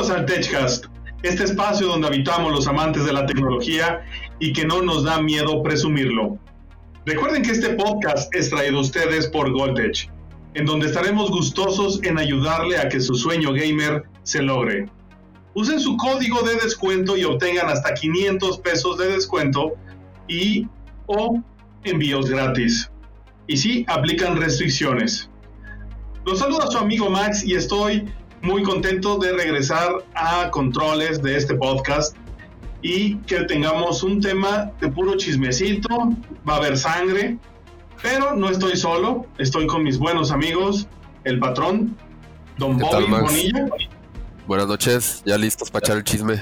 [0.00, 0.86] Bienvenidos al TechCast,
[1.22, 4.00] este espacio donde habitamos los amantes de la tecnología
[4.38, 6.38] y que no nos da miedo presumirlo.
[7.04, 10.10] Recuerden que este podcast es traído a ustedes por Goldtech,
[10.54, 14.86] en donde estaremos gustosos en ayudarle a que su sueño gamer se logre.
[15.52, 19.72] Usen su código de descuento y obtengan hasta 500 pesos de descuento
[20.28, 20.66] y
[21.08, 21.42] o
[21.84, 22.90] envíos gratis.
[23.46, 25.28] Y sí, aplican restricciones.
[26.24, 28.10] Los saluda su amigo Max y estoy
[28.42, 32.16] muy contento de regresar a controles de este podcast
[32.82, 35.88] y que tengamos un tema de puro chismecito,
[36.48, 37.36] va a haber sangre,
[38.02, 40.86] pero no estoy solo, estoy con mis buenos amigos,
[41.24, 41.96] el patrón,
[42.56, 43.66] Don Bobby Bonilla.
[44.46, 46.40] Buenas noches, ya listos para echar el chisme.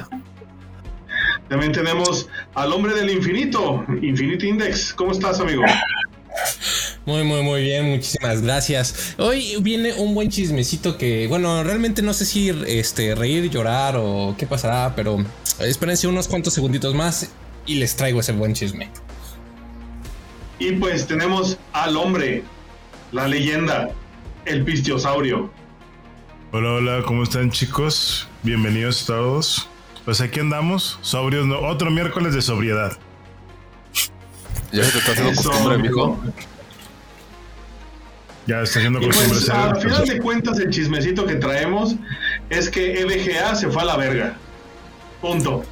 [1.49, 4.93] También tenemos al hombre del infinito, Infinity Index.
[4.95, 5.63] ¿Cómo estás, amigo?
[7.09, 9.15] Muy, muy, muy bien, muchísimas gracias.
[9.17, 14.35] Hoy viene un buen chismecito que, bueno, realmente no sé si este, reír, llorar o
[14.37, 15.17] qué pasará, pero
[15.59, 17.31] espérense unos cuantos segunditos más
[17.65, 18.91] y les traigo ese buen chisme.
[20.59, 22.43] Y pues tenemos al hombre,
[23.13, 23.89] la leyenda,
[24.45, 25.51] el pistiosaurio.
[26.53, 28.29] Hola, hola, ¿cómo están chicos?
[28.43, 29.67] Bienvenidos todos.
[30.05, 32.99] Pues aquí andamos, sobrios, no, otro miércoles de sobriedad.
[34.73, 36.21] Ya se te está haciendo costumbre, mijo.
[38.49, 39.29] Ya está haciendo Y costumbre.
[39.39, 41.95] pues, al final de cuentas, el chismecito que traemos
[42.49, 44.37] es que EVGA se fue a la verga.
[45.21, 45.65] Punto.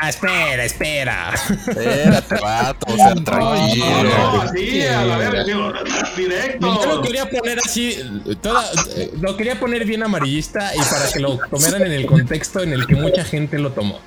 [0.00, 1.34] Ah, espera, espera.
[1.34, 4.42] Espérate, vato, o sea, No, tranquilo.
[4.42, 5.72] así, a la verga, digo,
[6.16, 6.84] directo.
[6.84, 7.96] Yo lo quería poner así,
[8.42, 12.62] toda- eh, lo quería poner bien amarillista y para que lo tomaran en el contexto
[12.62, 13.98] en el que mucha gente lo tomó.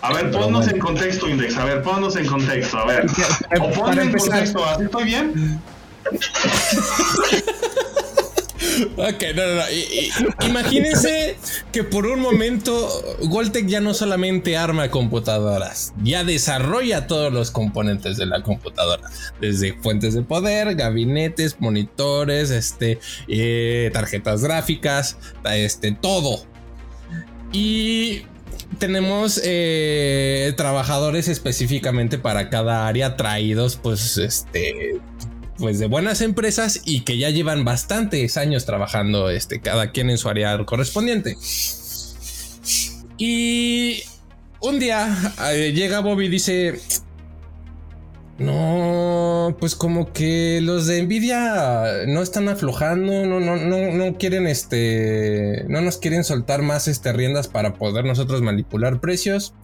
[0.00, 1.56] A ver, ponnos en contexto, Index.
[1.56, 2.78] A ver, ponnos en contexto.
[2.78, 3.06] A ver.
[3.60, 4.64] O ponme en contexto.
[4.64, 5.60] ¿Así estoy bien?
[8.96, 10.46] Ok, no, no, no.
[10.46, 11.36] Imagínense
[11.72, 12.88] que por un momento
[13.22, 19.08] Goltec ya no solamente arma computadoras, ya desarrolla todos los componentes de la computadora,
[19.40, 26.44] desde fuentes de poder, gabinetes, monitores, este, eh, tarjetas gráficas, este, todo.
[27.52, 28.22] Y
[28.78, 35.00] tenemos eh, trabajadores específicamente para cada área traídos, pues, este,
[35.58, 40.18] pues de buenas empresas y que ya llevan bastantes años trabajando, este, cada quien en
[40.18, 41.36] su área correspondiente.
[43.18, 44.02] Y
[44.60, 45.16] un día
[45.52, 46.80] eh, llega Bobby y dice,
[48.38, 54.46] no, pues como que los de Nvidia no están aflojando, no, no, no, no quieren,
[54.46, 59.54] este, no nos quieren soltar más, este, riendas para poder nosotros manipular precios.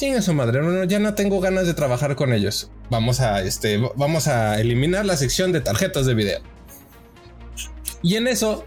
[0.00, 2.70] Chinga su madre, ya no tengo ganas de trabajar con ellos.
[2.88, 6.40] Vamos a, este, vamos a eliminar la sección de tarjetas de video.
[8.02, 8.64] Y en eso,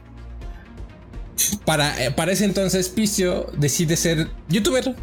[1.65, 4.95] para, eh, para ese entonces, Picio decide ser youtuber.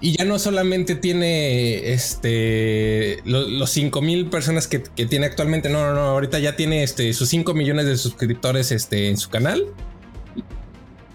[0.00, 5.68] Y ya no solamente tiene este lo- los 5 mil personas que, que tiene actualmente.
[5.68, 6.00] No, no, no.
[6.10, 9.64] Ahorita ya tiene este, sus 5 millones de suscriptores este, en su canal.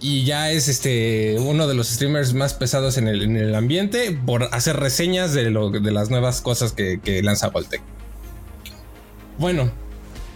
[0.02, 4.18] Y ya es este uno de los streamers más pesados en el, en el ambiente
[4.26, 7.82] por hacer reseñas de, lo, de las nuevas cosas que, que lanza Voltec.
[9.38, 9.72] Bueno,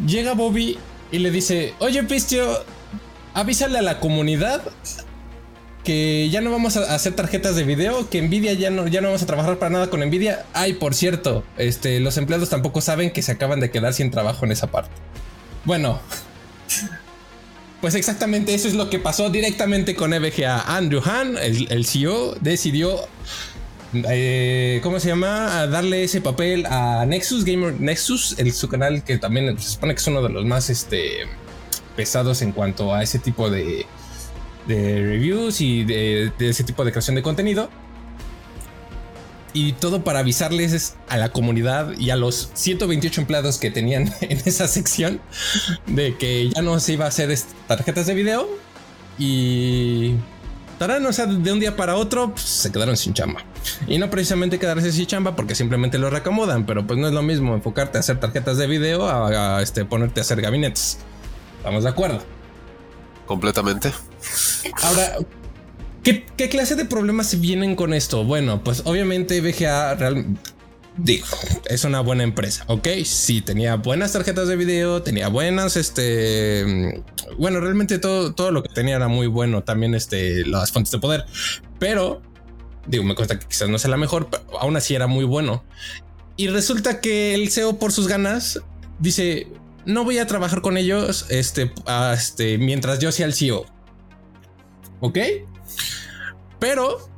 [0.06, 0.78] llega Bobby
[1.12, 2.64] y le dice: Oye, Pistio,
[3.34, 4.62] avísale a la comunidad
[5.84, 9.10] que ya no vamos a hacer tarjetas de video, que Nvidia ya no, ya no
[9.10, 10.46] vamos a trabajar para nada con Nvidia.
[10.54, 14.46] Ay, por cierto, este, los empleados tampoco saben que se acaban de quedar sin trabajo
[14.46, 14.92] en esa parte.
[15.66, 16.00] Bueno,
[17.84, 20.62] pues exactamente eso es lo que pasó directamente con EVGA.
[20.74, 22.98] Andrew Han, el, CEO, decidió,
[24.10, 25.68] eh, ¿cómo se llama?
[25.68, 30.00] Darle ese papel a Nexus Gamer Nexus, el, su canal que también se supone que
[30.00, 31.28] es uno de los más este,
[31.98, 33.86] pesados en cuanto a ese tipo de,
[34.66, 37.70] reviews y de ese tipo de creación de contenido.
[39.54, 44.42] Y todo para avisarles a la comunidad y a los 128 empleados que tenían en
[44.46, 45.22] esa sección
[45.88, 48.50] de que ya no se iba a hacer tarjetas de video.
[49.20, 50.16] Y
[50.80, 53.42] tarán, o sea, de un día para otro pues, se quedaron sin chamba.
[53.88, 57.22] Y no precisamente quedarse sin chamba porque simplemente lo reacomodan, pero pues no es lo
[57.22, 60.98] mismo enfocarte a hacer tarjetas de video a, a, este, ponerte a hacer gabinetes.
[61.58, 62.24] Estamos de acuerdo.
[63.26, 63.94] Completamente.
[64.82, 65.18] Ahora,
[66.04, 68.24] ¿qué, clase de problemas vienen con esto?
[68.24, 70.26] Bueno, pues obviamente VGA real,
[70.98, 71.26] digo,
[71.66, 72.88] es una buena empresa, ¿ok?
[73.06, 77.04] Sí, tenía buenas tarjetas de video, tenía buenas, este,
[77.38, 81.00] bueno, realmente todo, todo lo que tenía era muy bueno, también este, las fuentes de
[81.00, 81.26] poder,
[81.80, 82.22] pero,
[82.86, 85.64] digo, me cuesta que quizás no sea la mejor, pero aún así era muy bueno.
[86.36, 88.60] Y resulta que el CEO por sus ganas
[89.00, 89.48] dice,
[89.86, 91.72] no voy a trabajar con ellos este,
[92.14, 93.66] este, mientras yo sea el CEO.
[95.00, 95.20] ¿Ok?
[96.60, 97.10] Pero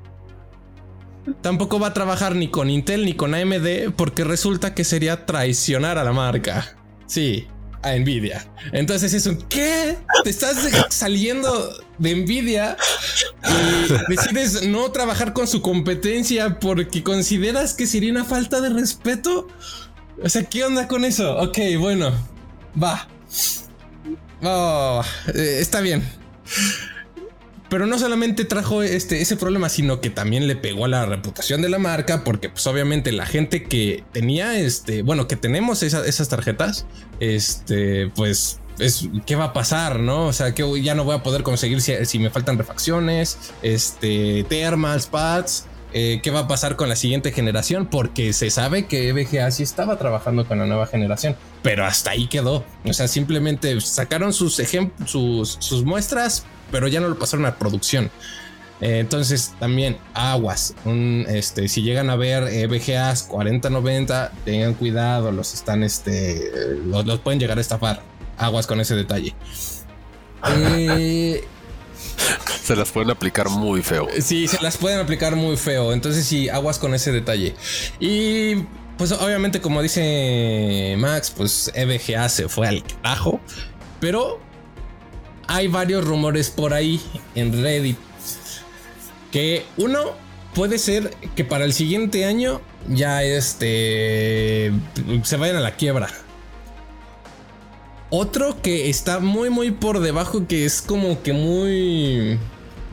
[1.41, 5.97] tampoco va a trabajar ni con Intel ni con AMD porque resulta que sería traicionar
[5.97, 6.75] a la marca.
[7.07, 7.47] Sí,
[7.85, 8.45] a Nvidia.
[8.71, 9.97] Entonces es un ¿qué?
[10.23, 10.57] Te estás
[10.89, 12.77] saliendo de Nvidia
[13.43, 19.47] y decides no trabajar con su competencia porque consideras que sería una falta de respeto.
[20.23, 21.37] O sea, ¿qué onda con eso?
[21.37, 22.11] Ok, bueno,
[22.81, 23.07] va.
[24.41, 25.03] Oh,
[25.33, 26.03] eh, está bien.
[27.69, 31.61] Pero no solamente trajo este, ese problema, sino que también le pegó a la reputación
[31.61, 36.29] de la marca, porque pues obviamente la gente que tenía, este, bueno, que tenemos esas
[36.29, 36.85] tarjetas,
[37.19, 40.25] este, pues es qué va a pasar, ¿no?
[40.25, 45.07] O sea, que ya no voy a poder conseguir si, me faltan refacciones, este, thermals,
[45.07, 45.67] pads.
[45.97, 49.63] Eh, qué va a pasar con la siguiente generación, porque se sabe que EVGA sí
[49.63, 52.63] estaba trabajando con la nueva generación, pero hasta ahí quedó.
[52.83, 54.61] O sea, simplemente sacaron sus
[55.05, 58.11] sus, sus muestras, pero ya no lo pasaron a producción.
[58.81, 60.75] Eh, entonces también aguas,
[61.27, 66.51] este, si llegan a ver EVGAs 4090, tengan cuidado, los están, este,
[66.85, 68.03] los, pueden llegar a estafar.
[68.37, 69.33] Aguas con ese detalle.
[70.47, 71.43] Eh,
[72.63, 74.07] se las pueden aplicar muy feo.
[74.21, 75.93] Sí, se las pueden aplicar muy feo.
[75.93, 77.55] Entonces sí, aguas con ese detalle.
[77.99, 78.65] Y
[78.97, 83.39] pues obviamente como dice Max, pues EVGA se fue al carajo.
[83.99, 84.39] Pero
[85.47, 87.01] hay varios rumores por ahí
[87.35, 87.97] en Reddit.
[89.31, 90.13] Que uno
[90.53, 94.71] puede ser que para el siguiente año ya este
[95.23, 96.09] se vayan a la quiebra.
[98.09, 102.39] Otro que está muy muy por debajo que es como que muy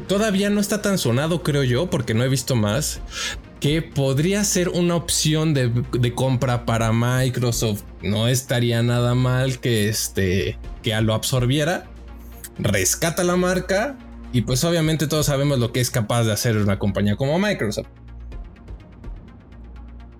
[0.08, 3.00] todavía no está tan sonado creo yo porque no he visto más
[3.62, 7.84] que podría ser una opción de, de, compra para Microsoft.
[8.02, 11.84] No estaría nada mal que este que lo absorbiera
[12.58, 13.96] rescata la marca
[14.32, 17.86] y pues obviamente todos sabemos lo que es capaz de hacer una compañía como Microsoft.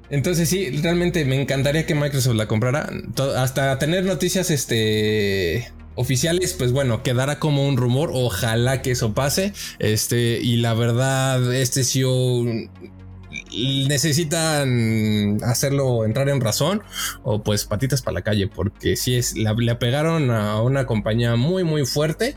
[0.09, 2.91] Entonces sí, realmente me encantaría que Microsoft la comprara.
[3.37, 8.11] Hasta tener noticias este, oficiales, pues bueno, quedará como un rumor.
[8.13, 9.53] Ojalá que eso pase.
[9.81, 12.45] Este, y la verdad, este CEO
[13.89, 16.83] necesitan hacerlo entrar en razón
[17.23, 21.65] o pues patitas para la calle porque si es le apegaron a una compañía muy
[21.65, 22.37] muy fuerte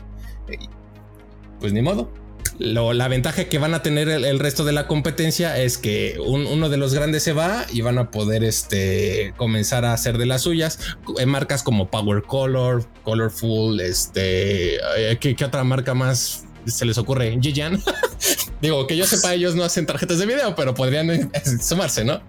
[1.60, 2.10] pues ni modo
[2.58, 6.76] la ventaja que van a tener el, resto de la competencia es que uno de
[6.76, 10.78] los grandes se va y van a poder este, comenzar a hacer de las suyas.
[11.18, 17.38] En marcas como Power Color, Colorful, este, eh, ¿qué, otra marca más se les ocurre
[17.40, 17.80] Jijan.
[18.60, 21.30] Digo, que yo sepa, ellos no hacen tarjetas de video, pero podrían eh,
[21.60, 22.20] sumarse, ¿no?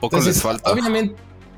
[0.00, 0.70] Poco les falta.
[0.70, 1.16] Obviamente,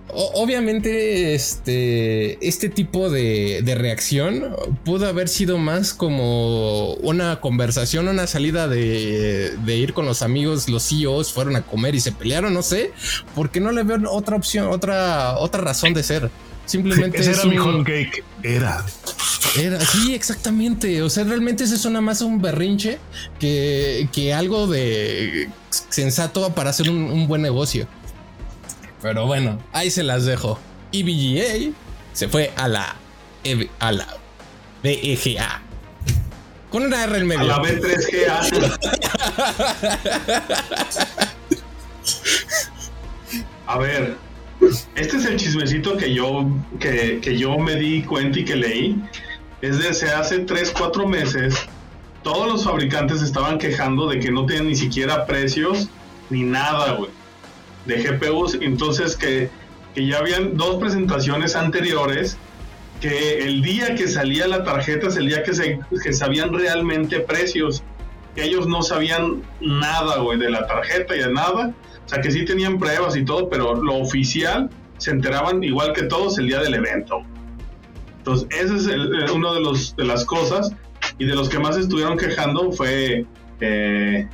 [0.08, 4.54] obviamente, este, este tipo de, reacción
[4.84, 10.88] pudo haber sido más como una conversación, una salida de, ir con los amigos, los
[10.88, 12.92] CEOs fueron a comer y se pelearon, no sé,
[13.34, 16.30] porque no le veo otra opción, otra, otra razón de ser.
[16.66, 17.20] Simplemente.
[17.20, 18.24] ese era mi hot cake.
[18.42, 18.84] Era.
[19.58, 21.02] Era, sí, exactamente.
[21.02, 22.98] O sea, realmente eso suena más un berrinche
[23.38, 25.50] que, que algo de
[25.88, 27.86] sensato para hacer un, buen negocio.
[29.02, 30.58] Pero bueno, ahí se las dejo.
[30.92, 31.74] EVGA
[32.12, 32.96] se fue a la,
[33.44, 34.06] e a la
[34.82, 35.62] BEGA.
[36.70, 37.42] Con una R en medio.
[37.54, 38.78] A la B3GA.
[43.66, 44.16] a ver,
[44.94, 49.02] este es el chismecito que yo, que, que yo me di cuenta y que leí
[49.62, 51.54] es de hace 3, 4 meses,
[52.22, 55.88] todos los fabricantes estaban quejando de que no tienen ni siquiera precios
[56.30, 57.10] ni nada, güey,
[57.86, 58.58] de GPUs.
[58.60, 59.50] Entonces que,
[59.94, 62.38] ya habían dos presentaciones anteriores
[63.00, 67.20] que el día que salía la tarjeta es el día que, se, que sabían realmente
[67.20, 67.82] precios.
[68.34, 71.72] Que ellos no sabían nada, güey, de la tarjeta y de nada.
[72.04, 74.68] O sea, que sí tenían pruebas y todo, pero lo oficial
[74.98, 77.22] se enteraban igual que todos el día del evento.
[78.18, 80.72] Entonces, ese es uno de, los, de las cosas.
[81.18, 83.26] Y de los que más estuvieron quejando fue
[83.60, 84.28] eh,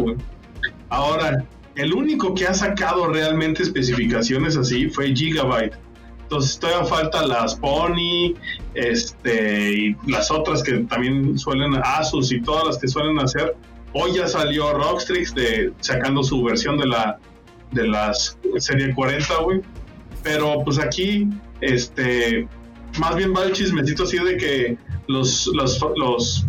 [0.00, 0.16] güey.
[0.88, 1.44] Ahora,
[1.76, 5.74] el único que ha sacado realmente especificaciones así fue Gigabyte.
[6.22, 8.34] Entonces todavía falta las Pony,
[8.74, 13.54] este, y las otras que también suelen, Asus y todas las que suelen hacer.
[13.94, 17.18] Hoy ya salió Rockstrix de, sacando su versión de la
[17.70, 19.60] de las serie 40, güey.
[20.22, 21.28] Pero pues aquí,
[21.60, 22.48] este,
[22.98, 26.46] más bien va el chismecito así de que los, los, los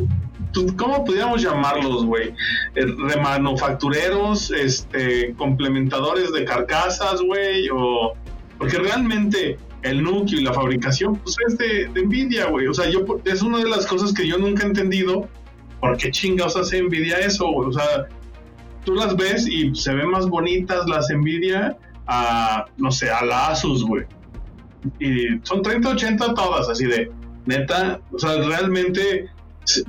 [0.77, 2.29] ¿cómo podríamos llamarlos, güey?
[2.75, 8.13] Eh, remanufactureros, este, complementadores de carcasas, güey, o...
[8.57, 12.67] Porque realmente el núcleo y la fabricación, pues es de, de Nvidia, güey.
[12.67, 15.27] O sea, yo, es una de las cosas que yo nunca he entendido,
[15.85, 17.47] ¿por qué chingados hace Nvidia eso?
[17.47, 18.07] O sea,
[18.83, 21.77] tú las ves y se ven más bonitas las Nvidia
[22.07, 24.05] a, no sé, a la Asus, güey.
[24.99, 27.11] Y son 3080 todas, así de,
[27.45, 29.29] neta, o sea, realmente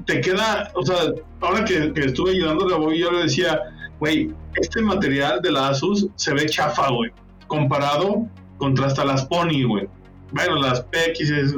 [0.06, 0.96] te queda, o sea,
[1.40, 3.60] ahora que, estuve ayudando a Boy, yo le decía,
[3.98, 7.10] güey, este material de la Asus se ve chafa, güey,
[7.46, 8.26] comparado
[8.56, 9.86] contra hasta las Pony, güey.
[10.32, 11.54] Bueno, las PX,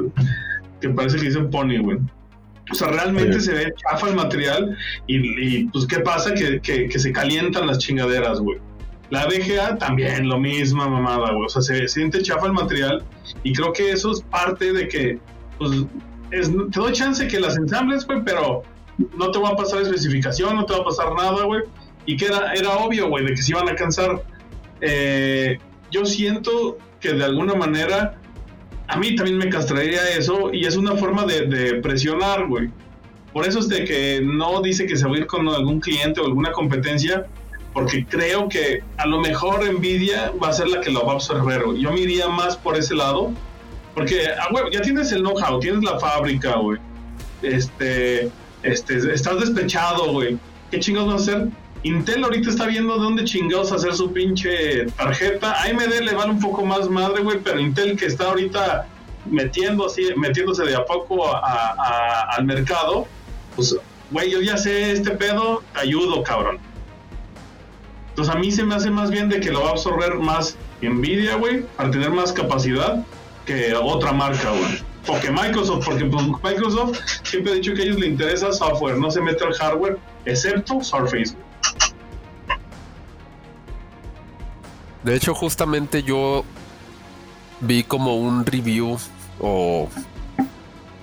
[0.81, 1.97] que parece que dicen Pony, güey.
[2.71, 6.33] O sea, realmente se ve chafa el material y, pues, ¿qué pasa?
[6.33, 8.59] Que, que, se calientan las chingaderas, güey.
[9.09, 11.45] La VGA también, lo mismo, mamada, güey.
[11.45, 13.03] O sea, se, siente chafa el material
[13.43, 15.19] y creo que eso es parte de que,
[15.57, 15.71] pues,
[16.29, 18.63] te doy chance que las ensambles, güey, pero
[19.17, 21.61] no te va a pasar especificación, no te va a pasar nada, güey.
[22.05, 24.23] Y que era, era obvio, güey, de que se iban a cansar.
[24.81, 25.57] Eh,
[25.91, 28.18] yo siento que de alguna manera
[28.89, 32.69] a mí también me castraría eso y es una forma de, presionar, güey.
[33.31, 36.19] Por eso es de que no dice que se va a ir con algún cliente
[36.19, 37.27] o alguna competencia,
[37.71, 41.15] porque creo que a lo mejor Nvidia va a ser la que lo va a
[41.15, 41.61] absorber.
[41.77, 43.31] Yo me iría más por ese lado,
[43.93, 46.79] porque ah, ya tienes el know-how, tienes la fábrica, güey.
[47.43, 48.31] Este,
[48.63, 50.39] este, estás despechado, güey.
[50.71, 51.47] ¿Qué chingados va a hacer?
[51.83, 55.61] Intel ahorita está viendo de dónde chingados hacer su pinche tarjeta.
[55.63, 58.85] AMD le vale un poco más madre, güey, pero Intel que está ahorita
[59.25, 63.07] metiendo así, metiéndose de a poco al mercado,
[63.55, 63.77] pues,
[64.11, 66.59] güey, yo ya sé este pedo, ayudo, cabrón.
[68.09, 70.57] Entonces a mí se me hace más bien de que lo va a absorber más
[70.81, 73.05] Nvidia, güey, para tener más capacidad
[73.45, 74.83] que otra marca, güey.
[75.07, 78.97] O que Microsoft, porque pues, Microsoft siempre ha dicho que a ellos les interesa software,
[78.97, 81.35] no se mete al hardware, excepto Surface.
[85.03, 86.43] De hecho, justamente yo
[87.61, 88.97] vi como un review
[89.39, 89.89] o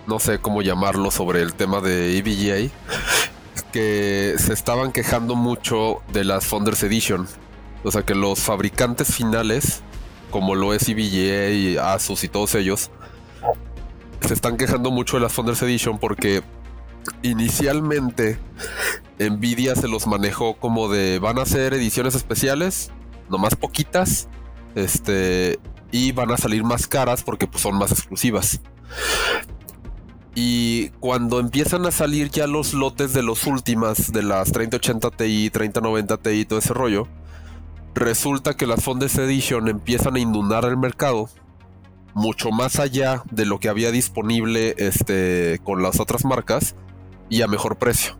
[0.07, 2.71] no sé cómo llamarlo sobre el tema de EVGA
[3.73, 7.27] que se estaban quejando mucho de las Founders Edition.
[7.85, 9.83] O sea que los fabricantes finales,
[10.31, 12.91] como lo es EVGA, Asus y todos ellos,
[14.27, 16.43] se están quejando mucho de las Founders Edition porque
[17.23, 18.39] inicialmente
[19.19, 22.91] Nvidia se los manejó como de van a ser ediciones especiales
[23.31, 24.29] nomás poquitas,
[24.75, 25.59] este,
[25.91, 28.61] y van a salir más caras porque pues, son más exclusivas.
[30.35, 35.51] Y cuando empiezan a salir ya los lotes de los últimas, de las 3080 Ti,
[35.51, 37.09] 3090 Ti todo ese rollo,
[37.95, 41.31] resulta que las Fondes Edition empiezan a inundar el mercado
[42.13, 46.75] mucho más allá de lo que había disponible este, con las otras marcas
[47.31, 48.19] y a mejor precio.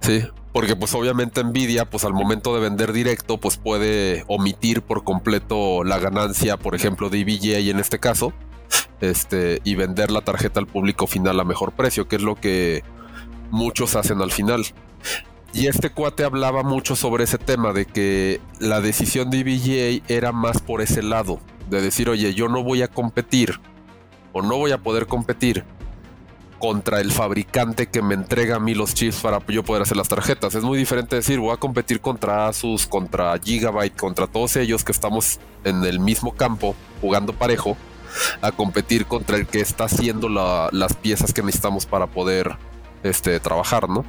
[0.00, 5.04] Sí, porque pues obviamente Nvidia pues al momento de vender directo pues puede omitir por
[5.04, 8.32] completo la ganancia, por ejemplo, de EVGA en este caso,
[9.00, 12.82] este y vender la tarjeta al público final a mejor precio, que es lo que
[13.50, 14.64] muchos hacen al final.
[15.52, 20.32] Y este cuate hablaba mucho sobre ese tema de que la decisión de EVGA era
[20.32, 21.40] más por ese lado,
[21.70, 23.60] de decir, "Oye, yo no voy a competir
[24.32, 25.64] o no voy a poder competir
[26.58, 30.08] contra el fabricante que me entrega a mí los chips para yo poder hacer las
[30.08, 30.54] tarjetas.
[30.54, 34.92] Es muy diferente decir, voy a competir contra Asus, contra Gigabyte, contra todos ellos que
[34.92, 37.76] estamos en el mismo campo jugando parejo,
[38.40, 42.56] a competir contra el que está haciendo las piezas que necesitamos para poder
[43.02, 44.04] este, trabajar, ¿no?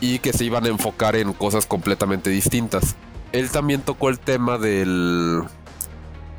[0.00, 2.96] Y que se iban a enfocar en cosas completamente distintas.
[3.32, 5.42] Él también tocó el tema del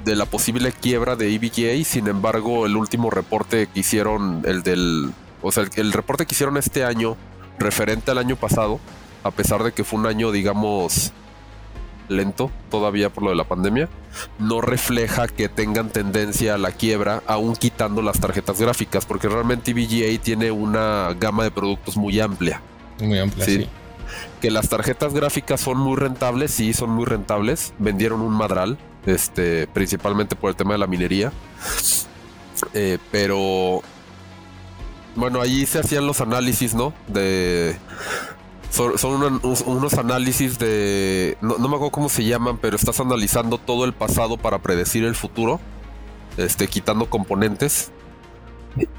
[0.05, 1.83] de la posible quiebra de EVGA.
[1.83, 5.11] Sin embargo, el último reporte que hicieron, el del.
[5.41, 7.17] O sea, el, reporte que hicieron este año,
[7.59, 8.79] referente al año pasado,
[9.23, 11.11] a pesar de que fue un año, digamos,
[12.07, 13.89] lento todavía por lo de la pandemia,
[14.39, 19.71] no refleja que tengan tendencia a la quiebra, aún quitando las tarjetas gráficas, porque realmente
[19.71, 22.61] EVGA tiene una gama de productos muy amplia.
[22.99, 23.67] Muy amplia, sí.
[24.41, 27.73] Que las tarjetas gráficas son muy rentables, sí, son muy rentables.
[27.79, 31.31] Vendieron un madral este, principalmente por el tema de la minería.
[32.73, 33.81] Eh, pero
[35.15, 36.93] bueno, allí se hacían los análisis, ¿no?
[37.07, 37.77] De
[38.75, 43.93] son, unos análisis de no, me acuerdo cómo se llaman, pero estás analizando todo el
[43.93, 45.59] pasado para predecir el futuro,
[46.37, 47.91] este, quitando componentes.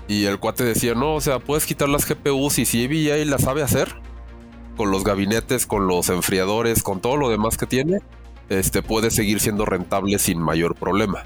[0.09, 3.39] Y el cuate decía, no, o sea, puedes quitar las GPUs y si EVA la
[3.39, 4.01] sabe hacer,
[4.77, 8.01] con los gabinetes, con los enfriadores, con todo lo demás que tiene,
[8.49, 11.25] este, puede seguir siendo rentable sin mayor problema.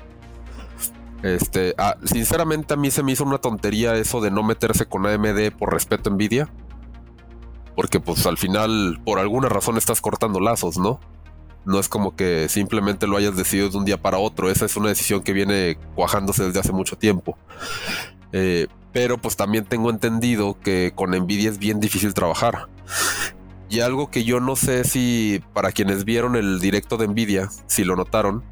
[1.23, 5.07] Este, ah, sinceramente a mí se me hizo una tontería eso de no meterse con
[5.07, 6.49] AMD por respeto a Nvidia.
[7.77, 11.01] Porque pues al final por alguna razón estás cortando lazos, ¿no?
[11.65, 14.51] No es como que simplemente lo hayas decidido de un día para otro.
[14.51, 17.37] Esa es una decisión que viene cuajándose desde hace mucho tiempo.
[18.33, 22.67] Eh, Pero pues también tengo entendido que con Nvidia es bien difícil trabajar.
[23.71, 27.85] Y algo que yo no sé si para quienes vieron el directo de Nvidia, si
[27.85, 28.43] lo notaron,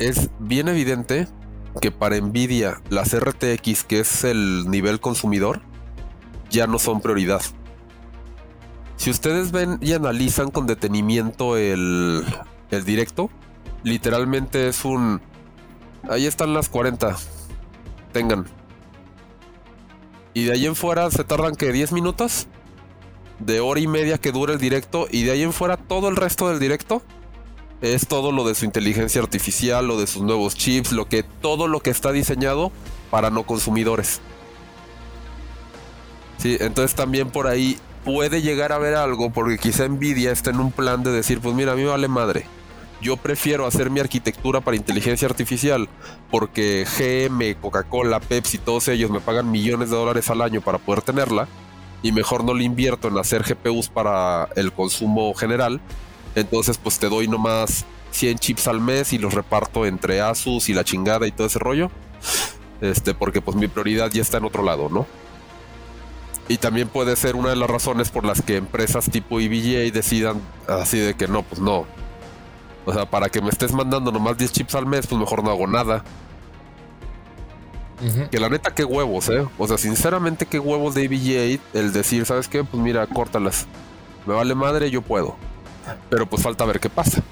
[0.00, 1.28] es bien evidente
[1.80, 5.62] que para Nvidia las RTX, que es el nivel consumidor,
[6.50, 7.40] ya no son prioridad.
[8.96, 12.24] Si ustedes ven y analizan con detenimiento el,
[12.72, 13.30] el directo,
[13.84, 15.20] literalmente es un...
[16.08, 17.16] Ahí están las 40.
[18.12, 18.46] Tengan.
[20.32, 22.48] Y de ahí en fuera se tardan que 10 minutos.
[23.38, 25.06] De hora y media que dura el directo.
[25.10, 27.02] Y de ahí en fuera todo el resto del directo.
[27.80, 31.68] Es todo lo de su inteligencia artificial, lo de sus nuevos chips, lo que todo
[31.68, 32.72] lo que está diseñado
[33.10, 34.20] para no consumidores.
[36.38, 40.60] Sí, entonces también por ahí puede llegar a haber algo porque quizá Nvidia está en
[40.60, 42.46] un plan de decir, pues mira, a mí me vale madre.
[43.00, 45.88] Yo prefiero hacer mi arquitectura para inteligencia artificial
[46.30, 51.02] porque GM, Coca-Cola, Pepsi, todos ellos me pagan millones de dólares al año para poder
[51.02, 51.48] tenerla
[52.04, 55.80] y mejor no le invierto en hacer GPUs para el consumo general.
[56.34, 60.74] Entonces pues te doy nomás 100 chips al mes y los reparto entre Asus y
[60.74, 61.90] la chingada y todo ese rollo.
[62.82, 65.06] Este, porque pues mi prioridad ya está en otro lado, ¿no?
[66.46, 70.42] Y también puede ser una de las razones por las que empresas tipo EVGA decidan
[70.68, 71.86] así de que no, pues no.
[72.84, 75.50] O sea, para que me estés mandando nomás 10 chips al mes, pues mejor no
[75.50, 76.04] hago nada.
[78.30, 79.44] Que la neta, qué huevos, ¿eh?
[79.56, 82.64] O sea, sinceramente, qué huevos de EVGA el decir, ¿sabes qué?
[82.64, 83.66] Pues mira, córtalas.
[84.26, 85.36] Me vale madre, yo puedo.
[86.10, 87.22] Pero pues falta ver qué pasa.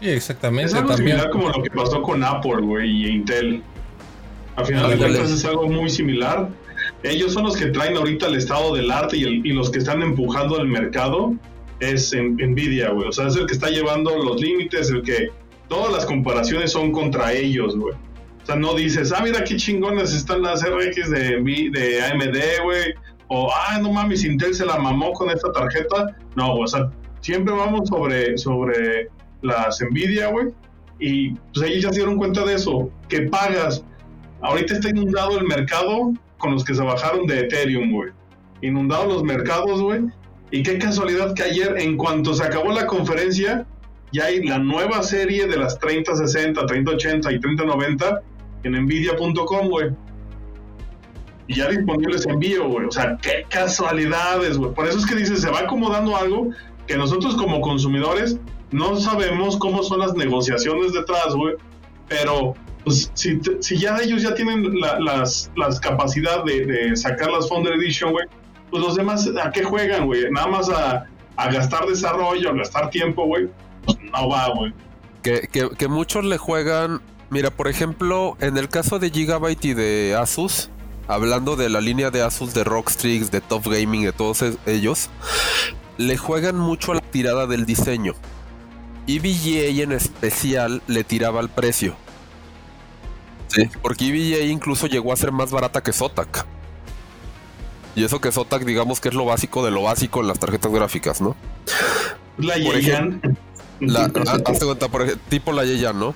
[0.00, 0.66] Sí, exactamente.
[0.70, 1.16] Es algo también.
[1.18, 3.62] similar como lo que pasó con Apple, güey, y Intel.
[4.56, 6.48] Al final de cuentas es algo muy similar.
[7.02, 9.78] Ellos son los que traen ahorita el estado del arte y, el- y los que
[9.78, 11.34] están empujando el mercado
[11.80, 13.08] es en- Nvidia, güey.
[13.08, 15.28] O sea, es el que está llevando los límites, el que
[15.68, 17.94] todas las comparaciones son contra ellos, güey.
[18.50, 22.94] Sea, no dices, ah, mira qué chingones están las RX de, de AMD, güey.
[23.28, 26.16] O, ah, no mames, Intel se la mamó con esta tarjeta.
[26.34, 29.08] No, o sea, siempre vamos sobre, sobre
[29.42, 30.48] las Nvidia, güey.
[30.98, 33.84] Y pues ellos ya se dieron cuenta de eso, que pagas.
[34.40, 38.10] Ahorita está inundado el mercado con los que se bajaron de Ethereum, güey.
[38.62, 40.06] Inundado los mercados, güey.
[40.50, 43.64] Y qué casualidad que ayer, en cuanto se acabó la conferencia,
[44.10, 48.22] ya hay la nueva serie de las 3060, 3080 y 3090
[48.64, 49.90] en nvidia.com, güey.
[51.46, 52.86] Y ya disponibles envío, güey.
[52.86, 54.72] O sea, qué casualidades, güey.
[54.72, 56.50] Por eso es que dices, se va acomodando algo
[56.86, 58.38] que nosotros como consumidores
[58.70, 61.54] no sabemos cómo son las negociaciones detrás, güey.
[62.08, 67.48] Pero pues, si, si ya ellos ya tienen la- las, las capacidad de, sacar las
[67.48, 68.26] Founder Edition, güey,
[68.70, 70.30] pues los demás, ¿a qué juegan, güey?
[70.30, 71.06] Nada más a,
[71.50, 73.48] gastar desarrollo, a gastar tiempo, güey.
[73.84, 74.72] Pues no va, güey.
[75.22, 77.00] Que- que muchos le juegan.
[77.30, 80.68] Mira, por ejemplo, en el caso de Gigabyte y de Asus,
[81.06, 85.08] hablando de la línea de Asus, de Rockstrix, de Top Gaming, de todos es- ellos,
[85.96, 88.14] le juegan mucho a la tirada del diseño.
[89.06, 91.94] EVGA en especial le tiraba al precio.
[93.48, 96.46] Sí, porque EVGA incluso llegó a ser más barata que Zotac.
[97.96, 100.70] Y eso que Zotac, digamos que es lo básico de lo básico en las tarjetas
[100.72, 101.36] gráficas, ¿no?
[102.38, 103.20] La Yeyan.
[103.80, 104.04] La,
[104.46, 106.14] hazte cuenta, por ej- tipo la Yeya, ¿no?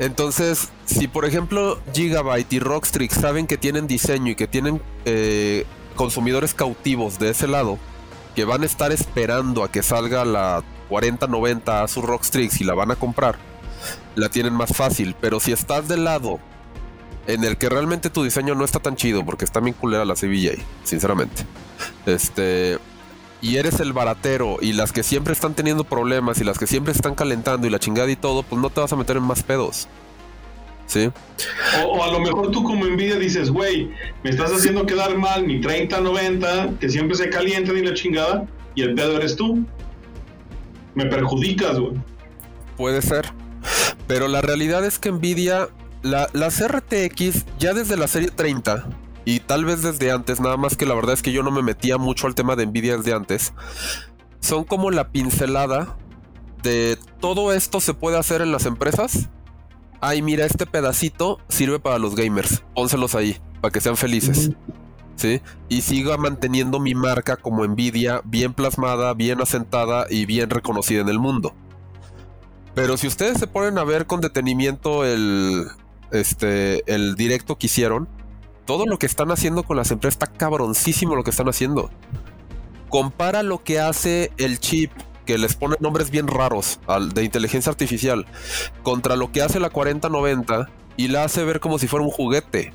[0.00, 5.66] Entonces, si por ejemplo Gigabyte y Rockstrix saben que tienen diseño y que tienen eh,
[5.94, 7.78] consumidores cautivos de ese lado,
[8.34, 12.72] que van a estar esperando a que salga la 4090 a su Rockstrix y la
[12.72, 13.36] van a comprar,
[14.14, 15.14] la tienen más fácil.
[15.20, 16.40] Pero si estás del lado
[17.26, 20.14] en el que realmente tu diseño no está tan chido, porque está bien culera la
[20.14, 21.44] CBJ, sinceramente.
[22.06, 22.78] Este,
[23.40, 26.92] y eres el baratero y las que siempre están teniendo problemas y las que siempre
[26.92, 29.42] están calentando y la chingada y todo, pues no te vas a meter en más
[29.42, 29.88] pedos.
[30.86, 31.10] ¿Sí?
[31.84, 33.90] O, o a lo mejor tú como envidia dices, güey,
[34.24, 38.82] me estás haciendo quedar mal mi 30-90, que siempre se calientan y la chingada, y
[38.82, 39.64] el pedo eres tú.
[40.94, 41.92] Me perjudicas, güey.
[42.76, 43.32] Puede ser.
[44.08, 45.68] Pero la realidad es que Nvidia,
[46.02, 48.88] la, las RTX, ya desde la serie 30,
[49.24, 51.62] y tal vez desde antes, nada más que la verdad es que yo no me
[51.62, 53.52] metía mucho al tema de Nvidia desde antes,
[54.40, 55.96] son como la pincelada
[56.62, 59.28] de todo esto se puede hacer en las empresas.
[60.00, 62.62] Ay, mira, este pedacito sirve para los gamers.
[62.74, 64.50] Pónselos ahí, para que sean felices.
[65.16, 65.42] ¿Sí?
[65.68, 71.10] Y siga manteniendo mi marca como Nvidia bien plasmada, bien asentada y bien reconocida en
[71.10, 71.54] el mundo.
[72.74, 75.66] Pero si ustedes se ponen a ver con detenimiento el,
[76.12, 78.08] este, el directo que hicieron,
[78.70, 81.90] todo lo que están haciendo con las empresas está cabroncísimo lo que están haciendo.
[82.88, 84.92] Compara lo que hace el chip,
[85.26, 88.26] que les pone nombres bien raros al, de inteligencia artificial,
[88.84, 92.72] contra lo que hace la 4090 y la hace ver como si fuera un juguete.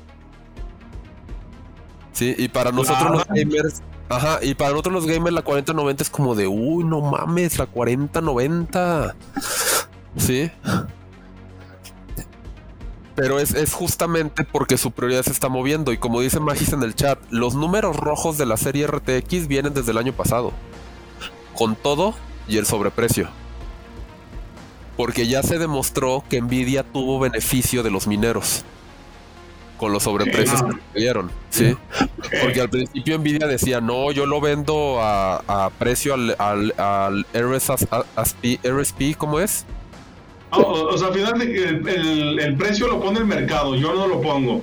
[2.12, 3.80] Sí, y para nosotros los gamers,
[4.10, 7.64] ajá, y para nosotros los gamers la 4090 es como de, uy, no mames, la
[7.64, 9.16] 4090.
[10.18, 10.50] Sí.
[13.16, 15.90] Pero es, es, justamente porque su prioridad se está moviendo.
[15.92, 19.72] Y como dice Magis en el chat, los números rojos de la serie RTX vienen
[19.72, 20.52] desde el año pasado.
[21.54, 22.14] Con todo
[22.46, 23.28] y el sobreprecio.
[24.98, 28.64] Porque ya se demostró que Nvidia tuvo beneficio de los mineros.
[29.78, 31.30] Con los sobreprecios que dieron.
[31.50, 31.76] ¿sí?
[32.42, 38.60] Porque al principio Nvidia decía, no, yo lo vendo a, precio al, al, al RSP,
[38.62, 39.64] RSP, ¿cómo es?
[40.50, 44.62] O, sea, al final el, el, precio lo pone el mercado, yo no lo pongo.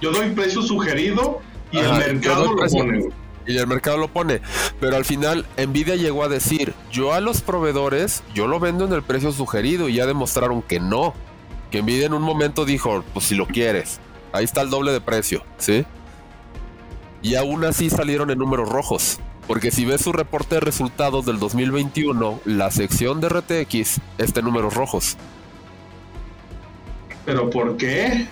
[0.00, 3.08] Yo doy precio sugerido y el mercado lo pone.
[3.46, 4.40] Y el mercado lo pone.
[4.80, 8.92] Pero al final, Nvidia llegó a decir: Yo a los proveedores, yo lo vendo en
[8.92, 9.88] el precio sugerido.
[9.88, 11.14] Y ya demostraron que no.
[11.70, 14.00] Que Nvidia en un momento dijo: Pues si lo quieres,
[14.32, 15.84] ahí está el doble de precio, ¿sí?
[17.22, 19.18] Y aún así salieron en números rojos.
[19.50, 24.46] Porque si ves su reporte de resultados del 2021, la sección de RTX está en
[24.46, 25.16] números rojos.
[27.24, 28.28] ¿Pero por qué?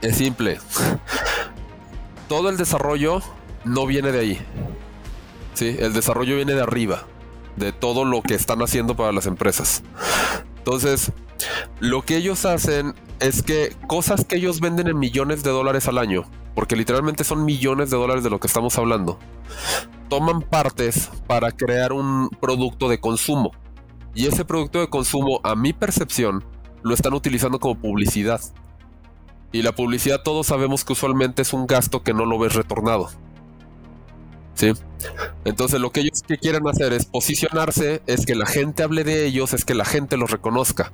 [0.00, 0.60] Es simple.
[2.26, 3.20] Todo el desarrollo
[3.66, 4.38] no viene de ahí.
[5.52, 7.04] Sí, el desarrollo viene de arriba,
[7.56, 9.82] de todo lo que están haciendo para las empresas.
[10.56, 11.12] Entonces,
[11.80, 15.98] lo que ellos hacen es que cosas que ellos venden en millones de dólares al
[15.98, 16.24] año,
[16.54, 19.18] porque literalmente son millones de dólares de lo que estamos hablando,
[20.08, 23.52] toman partes para crear un producto de consumo.
[24.14, 26.44] Y ese producto de consumo, a mi percepción,
[26.82, 28.40] lo están utilizando como publicidad.
[29.52, 33.10] Y la publicidad todos sabemos que usualmente es un gasto que no lo ves retornado.
[34.54, 34.72] ¿Sí?
[35.44, 39.26] Entonces lo que ellos que quieren hacer es posicionarse, es que la gente hable de
[39.26, 40.92] ellos, es que la gente los reconozca.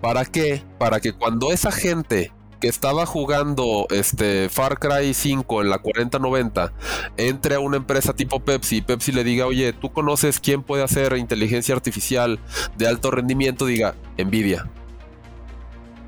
[0.00, 0.62] ¿Para qué?
[0.78, 6.72] Para que cuando esa gente que estaba jugando este Far Cry 5 en la 4090
[7.16, 10.82] entre a una empresa tipo Pepsi y Pepsi le diga, oye, ¿tú conoces quién puede
[10.82, 12.40] hacer inteligencia artificial
[12.76, 13.66] de alto rendimiento?
[13.66, 14.68] Diga, Nvidia.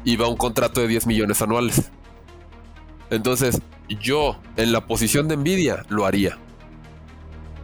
[0.04, 1.90] Y va un contrato de 10 millones anuales.
[3.10, 6.38] Entonces, yo en la posición de Nvidia lo haría.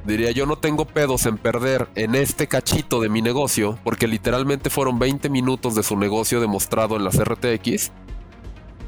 [0.06, 4.70] Diría, yo no tengo pedos en perder en este cachito de mi negocio, porque literalmente
[4.70, 7.90] fueron 20 minutos de su negocio demostrado en las RTX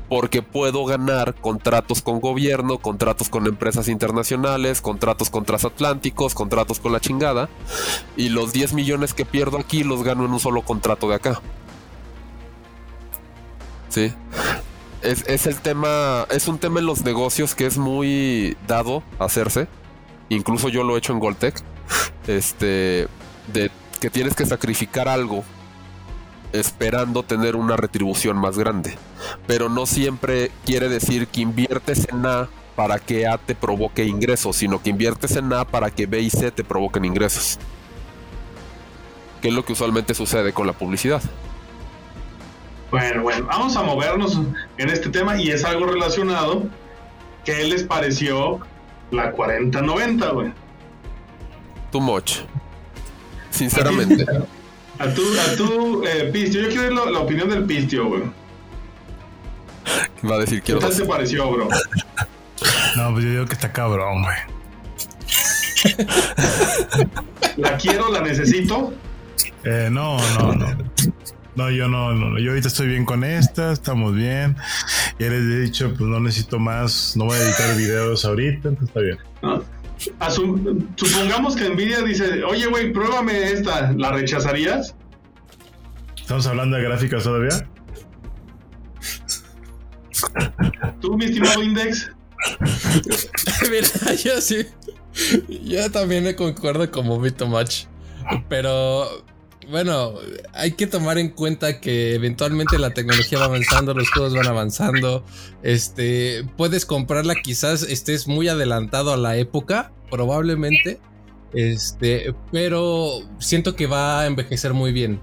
[0.09, 6.93] porque puedo ganar contratos con gobierno, contratos con empresas internacionales, contratos con transatlánticos, contratos con
[6.93, 7.49] la chingada,
[8.17, 11.41] y los 10 millones que pierdo aquí los gano en un solo contrato de acá.
[13.91, 14.13] Sí.
[15.03, 19.69] Es, el tema, es un tema en los negocios que es muy dado hacerse.
[20.29, 21.63] Incluso yo lo he hecho en Goltec.
[22.27, 23.09] Este,
[23.53, 25.45] de que tienes que sacrificar algo
[26.53, 28.97] esperando tener una retribución más grande.
[29.47, 34.57] Pero no siempre quiere decir que inviertes en A para que A te provoque ingresos,
[34.57, 37.59] sino que inviertes en A para que B y C te provoquen ingresos.
[39.43, 41.23] Que es lo que usualmente sucede con la publicidad.
[42.91, 44.41] Bueno, bueno, vamos a movernos
[44.79, 46.63] en este tema y es algo relacionado.
[47.45, 48.61] ¿Qué les pareció
[49.11, 50.53] la 4090, güey?
[51.91, 52.41] Too much.
[53.51, 54.25] Sinceramente.
[55.01, 58.23] A tu, a tu eh, Pistio, yo quiero ver la, opinión del Pistio, güey.
[60.29, 60.81] Va a decir quiero.
[60.81, 61.69] ¿Qué tal te pareció, bro?
[62.97, 64.37] No, pues yo digo que está cabrón, güey.
[67.57, 68.93] ¿La quiero, la necesito?
[69.63, 70.67] Eh, no, no, no.
[71.59, 74.55] No, yo no, no, yo ahorita estoy bien con esta, estamos bien.
[75.19, 78.87] Ya les he dicho, pues no necesito más, no voy a editar videos ahorita, entonces
[78.87, 79.19] está bien.
[79.43, 79.65] No
[80.95, 84.95] supongamos que Nvidia dice, oye, güey, pruébame esta, ¿la rechazarías?
[86.17, 87.69] ¿Estamos hablando de gráficas todavía?
[91.01, 92.13] ¿Tú, mi estimado Index?
[93.69, 94.65] Mira, yo sí.
[95.65, 97.87] Yo también me concuerdo con Movito Match.
[98.49, 99.25] Pero
[99.71, 100.15] bueno,
[100.55, 105.25] hay que tomar en cuenta que eventualmente la tecnología va avanzando, los juegos van avanzando.
[105.63, 111.01] Este, puedes comprarla, quizás estés muy adelantado a la época, probablemente.
[111.53, 115.21] Este, pero siento que va a envejecer muy bien.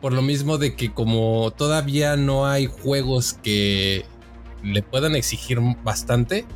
[0.00, 4.04] Por lo mismo de que como todavía no hay juegos que
[4.62, 6.46] le puedan exigir bastante,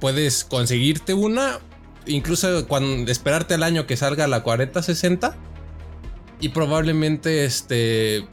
[0.00, 1.60] puedes conseguirte una,
[2.06, 5.49] incluso cuando esperarte al año que salga la 4060
[6.40, 8.26] y probablemente este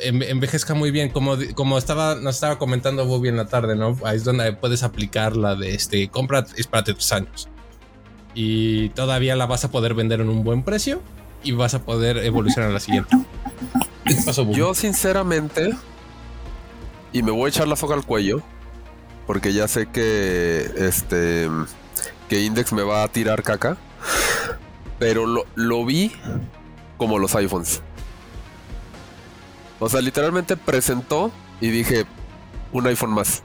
[0.00, 1.10] envejezca muy bien.
[1.10, 4.82] Como, como estaba nos estaba comentando Bobby en la tarde no ahí es donde puedes
[4.82, 7.48] aplicar la de este compra espérate tres años.
[8.34, 11.00] Y todavía la vas a poder vender en un buen precio
[11.44, 13.16] y vas a poder evolucionar a la siguiente.
[14.06, 14.56] ¿Qué pasó, Boom?
[14.56, 15.74] Yo sinceramente,
[17.12, 18.42] y me voy a echar la soga al cuello,
[19.26, 21.48] porque ya sé que este
[22.28, 23.76] que Index me va a tirar caca,
[24.98, 26.12] pero lo, lo vi
[26.96, 27.82] como los iPhones.
[29.80, 32.06] O sea, literalmente presentó y dije,
[32.72, 33.42] un iPhone más.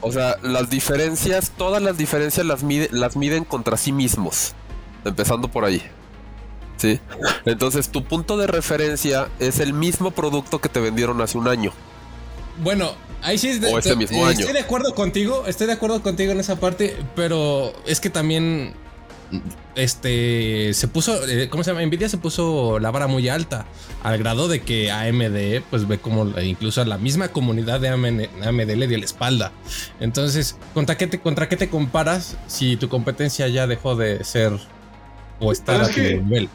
[0.00, 4.54] O sea, las diferencias, todas las diferencias las, mide- las miden contra sí mismos.
[5.04, 5.82] Empezando por ahí.
[6.76, 6.98] ¿Sí?
[7.44, 11.72] Entonces tu punto de referencia es el mismo producto que te vendieron hace un año.
[12.62, 14.40] Bueno, ahí sí es O este mismo año.
[14.40, 18.74] Estoy de acuerdo contigo, estoy de acuerdo contigo en esa parte, pero es que también
[19.74, 21.84] este se puso, eh, ¿cómo se llama?
[21.84, 23.66] Nvidia se puso la vara muy alta,
[24.02, 28.70] al grado de que AMD pues ve como incluso a la misma comunidad de AMD,
[28.70, 29.52] le dio la espalda.
[30.00, 34.52] Entonces, ¿contra qué te, contra qué te comparas si tu competencia ya dejó de ser
[35.40, 36.48] o estar a tu nivel?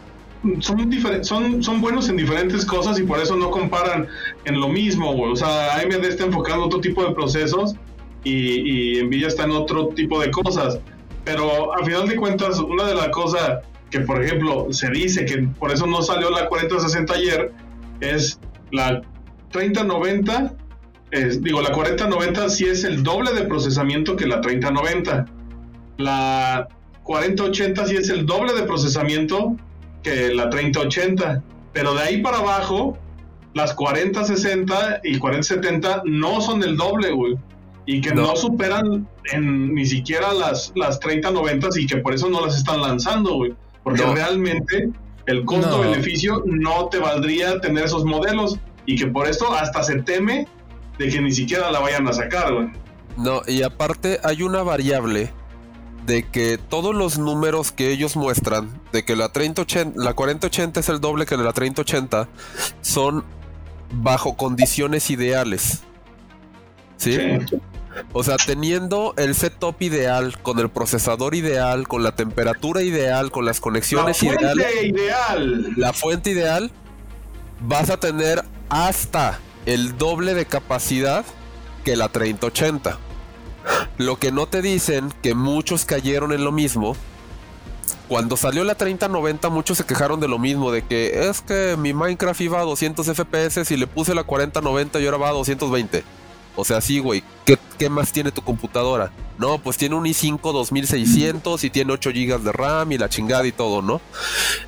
[0.59, 4.07] son, son, son buenos en diferentes cosas y por eso no comparan
[4.45, 5.31] en lo mismo, güey.
[5.31, 7.75] O sea, AMD está enfocado en otro tipo de procesos
[8.23, 10.79] y, y Nvidia está en otro tipo de cosas.
[11.27, 13.59] Pero a final de cuentas, una de las cosas
[13.91, 17.51] que, por ejemplo, se dice que por eso no salió la 4060 ayer
[17.99, 18.39] es
[18.71, 19.01] la
[19.51, 20.53] 3090.
[21.11, 25.25] es- digo, la 4090 sí es el doble de procesamiento que la 3090.
[25.97, 26.67] La
[27.03, 29.55] 4080 sí es el doble de procesamiento
[30.03, 31.43] que la 3080.
[31.73, 32.97] Pero de ahí para abajo,
[33.53, 37.35] las 4060 y 4070 no son el doble, güey.
[37.87, 38.35] Y que no, No.
[38.35, 43.35] superan en ni siquiera las, las 3090 y que por eso no las están lanzando,
[43.35, 43.55] güey.
[43.83, 44.13] Porque No.
[44.13, 44.89] realmente
[45.25, 45.45] el No.
[45.45, 48.59] costo-beneficio no te valdría tener esos modelos.
[48.85, 50.47] Y que por esto hasta se teme
[50.99, 52.67] de que ni siquiera la vayan a sacar, güey.
[53.17, 55.31] No, y aparte hay una variable
[56.05, 60.87] de que todos los números que ellos muestran, de que la 3080, la 4080 es
[60.89, 62.29] el doble que la 3080,
[62.81, 63.23] son
[63.91, 65.83] bajo condiciones ideales.
[66.95, 67.13] ¿Sí?
[67.13, 67.57] Sí.
[68.13, 73.45] O sea, teniendo el setup ideal, con el procesador ideal, con la temperatura ideal, con
[73.45, 75.73] las La conexiones ideales, ideal.
[75.75, 76.71] la fuente ideal,
[77.59, 81.25] vas a tener hasta el doble de capacidad
[81.83, 82.97] que la 3080.
[83.97, 86.95] Lo que no te dicen, que muchos cayeron en lo mismo.
[88.07, 91.93] Cuando salió la 3090 muchos se quejaron de lo mismo, de que es que mi
[91.93, 96.03] Minecraft iba a 200 FPS y le puse la 4090 y ahora va a 220.
[96.57, 99.11] O sea, sí, güey, ¿qué, qué más tiene tu computadora?
[99.37, 103.45] No, pues tiene un i5 2600 y tiene 8 GB de RAM y la chingada
[103.45, 104.01] y todo, ¿no?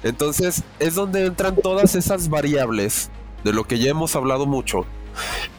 [0.04, 3.10] Entonces es donde entran todas esas variables
[3.43, 4.86] de lo que ya hemos hablado mucho,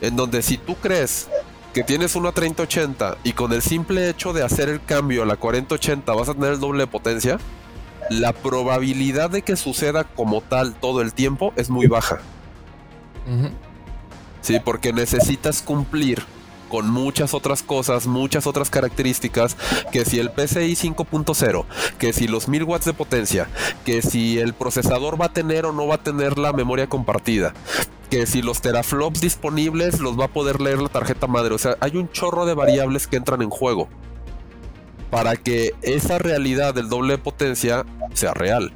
[0.00, 1.28] en donde si tú crees
[1.74, 5.36] que tienes una 3080 y con el simple hecho de hacer el cambio a la
[5.36, 7.38] 4080 vas a tener el doble de potencia,
[8.08, 12.20] la probabilidad de que suceda como tal todo el tiempo es muy baja.
[13.26, 13.50] Ujú.
[14.40, 16.22] Sí, porque necesitas cumplir
[16.68, 19.57] con muchas otras cosas, muchas otras características,
[19.90, 21.64] que si el PCI 5.0,
[21.98, 23.48] que si los 1000 watts de potencia,
[23.85, 27.55] que si el procesador va a tener o no va a tener la memoria compartida,
[28.09, 31.76] que si los teraflops disponibles los va a poder leer la tarjeta madre, o sea,
[31.81, 33.88] hay un chorro de variables que entran en juego
[35.11, 38.72] para que esa realidad del doble de potencia sea real.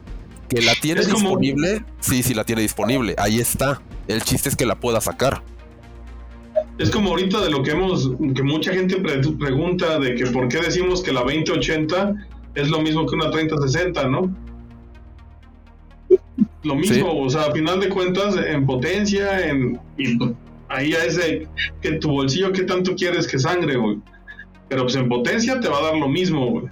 [0.49, 3.81] Que la tiene como- disponible, sí, sí la tiene disponible, ahí está.
[4.09, 5.43] El chiste es que la pueda sacar.
[6.79, 10.49] Es como ahorita de lo que hemos, que mucha gente pre- pregunta de que por
[10.49, 12.15] qué decimos que la 2080
[12.55, 14.35] es lo mismo que una 3060, ¿no?
[16.63, 17.03] Lo mismo, Sí.
[17.07, 20.19] o sea, a final de cuentas, en potencia, en y
[20.69, 21.47] ahí ya es de
[21.83, 23.99] que tu bolsillo qué tanto quieres que sangre, güey.
[24.69, 26.65] Pero pues en potencia te va a dar lo mismo, güey.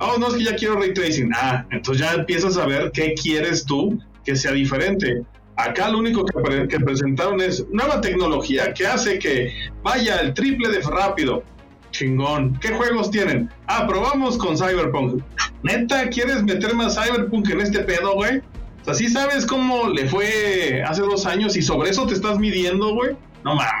[0.00, 1.30] Ah, no, es que ya quiero ray tracing.
[1.34, 5.22] Ah, entonces ya empiezas a ver qué quieres tú que sea diferente.
[5.58, 10.32] Acá lo único que, pre- que presentaron es nueva tecnología que hace que vaya el
[10.32, 11.42] triple de rápido.
[11.90, 12.58] Chingón.
[12.60, 13.50] ¿Qué juegos tienen?
[13.66, 15.22] Ah, probamos con Cyberpunk.
[15.62, 18.38] Neta, ¿quieres meter más Cyberpunk en este pedo, güey?
[18.38, 22.38] O sea, ¿sí sabes cómo le fue hace dos años y sobre eso te estás
[22.38, 23.16] midiendo, güey?
[23.44, 23.72] No mames.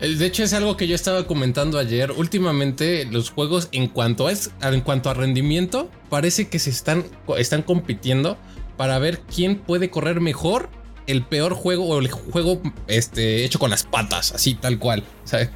[0.00, 2.10] Eh, De hecho, es algo que yo estaba comentando ayer.
[2.12, 4.32] Últimamente, los juegos, en cuanto a,
[4.72, 7.04] en cuanto a rendimiento, parece que se están,
[7.36, 8.38] están compitiendo
[8.76, 10.68] para ver quién puede correr mejor
[11.06, 15.04] el peor juego o el juego este, hecho con las patas, así tal cual.
[15.24, 15.50] O sea,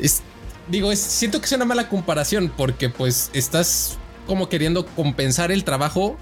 [0.00, 0.22] es,
[0.68, 6.16] digo, siento que es una mala comparación porque pues estás como queriendo compensar el trabajo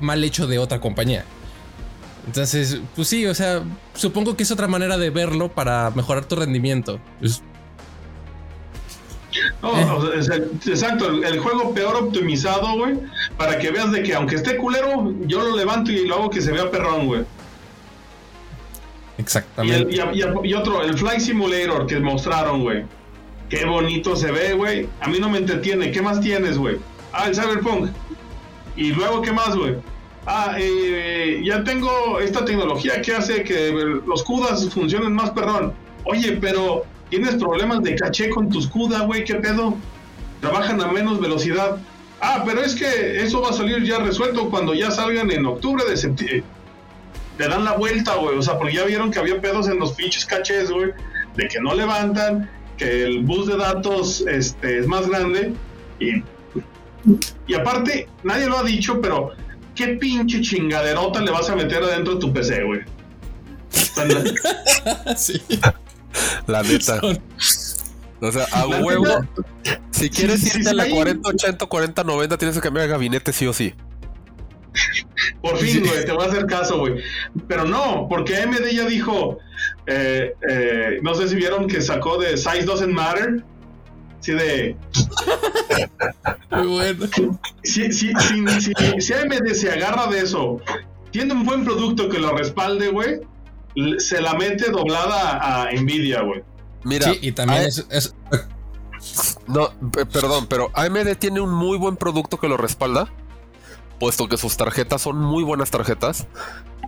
[0.00, 1.24] mal hecho de otra compañía.
[2.26, 3.62] Entonces, pues sí, o sea,
[3.94, 7.00] supongo que es otra manera de verlo para mejorar tu rendimiento.
[10.66, 12.98] Exacto, el juego peor optimizado, güey,
[13.36, 16.40] para que veas de que aunque esté culero, yo lo levanto y lo hago que
[16.40, 17.24] se vea perrón, güey.
[19.20, 19.94] Exactamente.
[20.44, 22.84] Y, otro, el Flight Simulator que mostraron, güey.
[23.48, 24.88] Qué bonito se ve, güey.
[25.00, 25.90] A mí no me entretiene.
[25.90, 26.76] ¿Qué más tienes, güey?
[27.12, 27.90] Ah, el Cyberpunk.
[28.76, 29.74] Y luego, ¿qué más, güey?
[30.26, 33.72] Ah, eh, ya tengo esta tecnología que hace que
[34.06, 35.74] los CUDAs funcionen más perrón.
[36.04, 39.76] Oye, pero tienes problemas de caché con tus CUDA, güey, ¿qué pedo?
[40.40, 41.78] Trabajan a menos velocidad.
[42.20, 45.84] Ah, pero es que eso va a salir ya resuelto cuando ya salgan en octubre
[45.84, 46.44] de septiembre.
[47.40, 48.36] Le dan la vuelta, güey.
[48.36, 50.90] O sea, porque ya vieron que había pedos en los pinches cachés, güey.
[51.36, 55.54] De que no levantan, que el bus de datos este, es más grande.
[55.98, 56.22] Y,
[57.46, 59.30] y aparte, nadie lo ha dicho, pero
[59.74, 62.80] ¿qué pinche chingaderota le vas a meter adentro de tu PC, güey?
[65.16, 65.40] sí.
[66.46, 67.00] La neta.
[68.20, 69.06] O sea, a huevo.
[69.92, 73.74] Si quieres irte a la 4080, 4090, tienes que cambiar de gabinete sí o sí.
[75.42, 77.02] Por fin, güey, te voy a hacer caso, güey.
[77.48, 79.38] Pero no, porque AMD ya dijo,
[79.86, 83.42] eh, eh, no sé si vieron que sacó de Size Doesn't Matter.
[84.20, 84.76] Sí, de.
[86.50, 87.06] Muy bueno.
[87.62, 90.60] Si, si, si, AMD se agarra de eso,
[91.10, 93.20] tiene un buen producto que lo respalde, güey,
[93.98, 96.42] se la mete doblada a Nvidia, güey.
[96.84, 98.14] Mira, sí, y también es,
[99.46, 99.70] No,
[100.12, 103.10] perdón, pero AMD tiene un muy buen producto que lo respalda,
[104.00, 106.26] puesto que sus tarjetas son muy buenas tarjetas.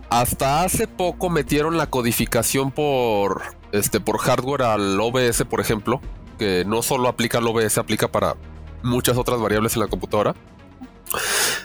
[0.09, 6.01] Hasta hace poco metieron la codificación por este por hardware al OBS, por ejemplo,
[6.37, 8.35] que no solo aplica al OBS, aplica para
[8.81, 10.35] muchas otras variables en la computadora.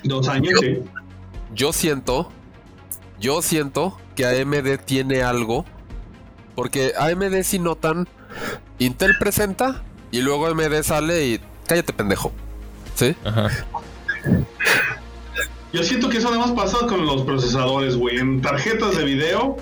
[0.05, 0.83] Dos años, sí.
[1.55, 2.31] Yo siento,
[3.19, 5.65] yo siento que AMD tiene algo,
[6.55, 8.07] porque AMD si notan
[8.79, 12.33] Intel presenta y luego AMD sale y cállate pendejo.
[12.95, 13.17] ¿Sí?
[13.25, 13.49] Ajá.
[15.72, 18.18] Yo siento que eso además pasa con los procesadores, güey.
[18.18, 19.57] En tarjetas de video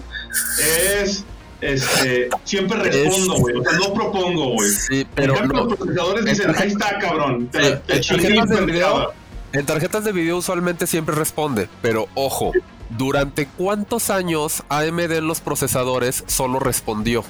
[0.60, 1.24] es
[1.60, 3.56] este, siempre respondo, güey.
[3.56, 4.70] O sea, no propongo, güey.
[4.70, 5.34] Sí, pero.
[5.34, 7.48] En cambio, los procesadores dicen, ahí está, cabrón.
[7.48, 9.12] Te, en, tarjetas de video,
[9.52, 12.52] en tarjetas de video usualmente siempre responde, pero ojo,
[12.90, 17.24] ¿durante cuántos años AMD en los procesadores solo respondió?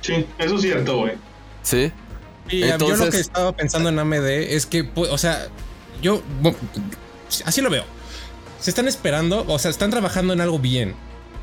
[0.00, 1.12] Sí, eso es cierto, güey.
[1.62, 1.92] Sí.
[2.48, 5.48] Y yo lo que estaba pensando en AMD es que, o sea,
[6.00, 6.22] yo
[7.44, 7.84] así lo veo.
[8.60, 10.94] Se están esperando, o sea, están trabajando en algo bien.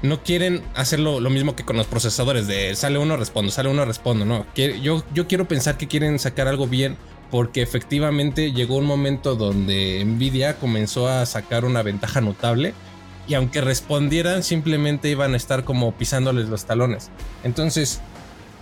[0.02, 3.86] No quieren hacerlo lo mismo que con los procesadores de sale uno, respondo, sale uno,
[3.86, 4.26] respondo.
[4.26, 6.98] No, yo, yo quiero pensar que quieren sacar algo bien
[7.32, 12.74] porque efectivamente llegó un momento donde Nvidia comenzó a sacar una ventaja notable
[13.28, 17.10] y aunque respondieran simplemente iban a estar como pisándoles los talones.
[17.44, 18.02] Entonces,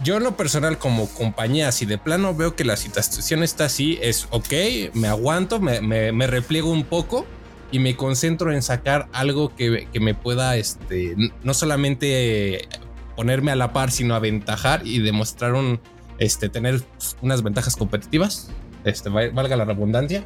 [0.04, 3.98] yo en lo personal como compañía, si de plano veo que la situación está así,
[4.02, 4.54] es ok,
[4.94, 7.26] me aguanto, me, repliego un poco
[7.72, 12.68] y me concentro en sacar algo que, me pueda, este, no solamente
[13.16, 15.80] ponerme a la par, sino aventajar y demostrar un,
[16.20, 16.82] este, tener
[17.22, 18.50] unas ventajas competitivas,
[18.84, 20.26] este, valga la redundancia,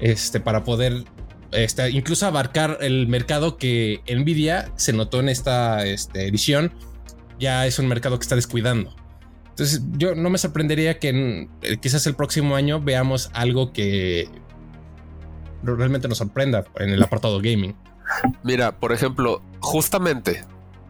[0.00, 1.04] este, para poder
[1.52, 6.72] este, incluso abarcar el mercado que Nvidia se notó en esta este, edición,
[7.38, 8.94] ya es un mercado que está descuidando.
[9.54, 14.28] Entonces, yo no me sorprendería que eh, quizás el próximo año veamos algo que
[15.62, 17.76] realmente nos sorprenda en el apartado gaming.
[18.42, 20.44] Mira, por ejemplo, justamente,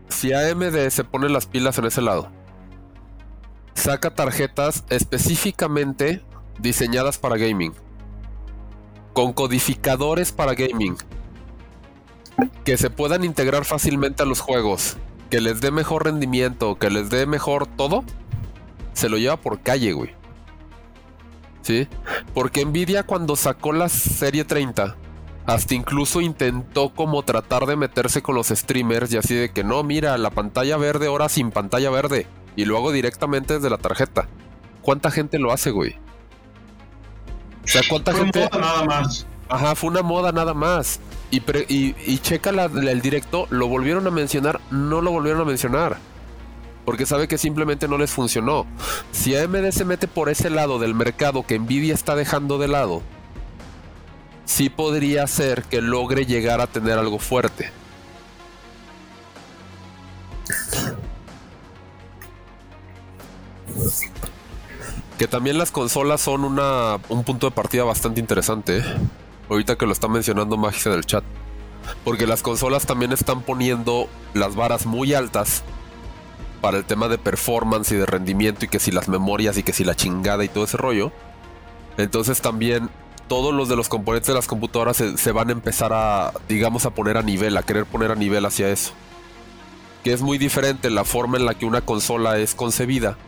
[0.09, 2.31] si AMD se pone las pilas en ese lado,
[3.75, 6.23] saca tarjetas específicamente
[6.59, 7.75] diseñadas para gaming,
[9.13, 10.97] con codificadores para gaming,
[12.65, 14.97] que se puedan integrar fácilmente a los juegos,
[15.29, 18.05] que les dé mejor rendimiento, que les dé mejor todo
[18.95, 20.15] se lo lleva por calle, güey.
[21.63, 21.89] ¿Sí?
[22.33, 24.97] Porque Nvidia cuando sacó la serie 30,
[25.47, 29.83] hasta incluso intentó como tratar de meterse con los streamers y así de que no,
[29.83, 32.27] mira, la pantalla verde ahora sin pantalla verde.
[32.57, 34.29] Y lo hago directamente desde la tarjeta.
[34.81, 35.97] ¿Cuánta gente lo hace, güey?
[37.65, 38.41] O sea, ¿cuánta fue gente?
[38.41, 39.27] Moda nada más.
[39.49, 41.01] Ajá, fue una moda nada más.
[41.31, 45.99] Y, y, checa el directo, lo volvieron a mencionar, no lo volvieron a mencionar
[46.85, 48.67] porque sabe que simplemente no les funcionó.
[49.13, 53.03] Si AMD se mete por ese lado del mercado que Nvidia está dejando de lado,
[54.45, 57.71] sí podría ser que logre llegar a tener algo fuerte.
[65.19, 68.79] Que también las consolas son un punto de partida bastante interesante.
[68.79, 68.85] ¿eh?
[69.49, 71.25] Ahorita que lo está mencionando Magis en el chat.
[72.03, 75.63] Porque las consolas también están poniendo las varas muy altas
[76.65, 79.75] para el tema de performance y de rendimiento y que si las memorias y que
[79.75, 81.13] si la chingada y todo ese rollo.
[81.99, 82.89] Entonces también
[83.29, 86.91] todos los de los componentes de las computadoras se, van a empezar a, digamos, a
[86.91, 88.93] poner a nivel, a querer poner a nivel hacia eso.
[90.05, 93.19] que es muy diferente la forma en la que una consola es concebida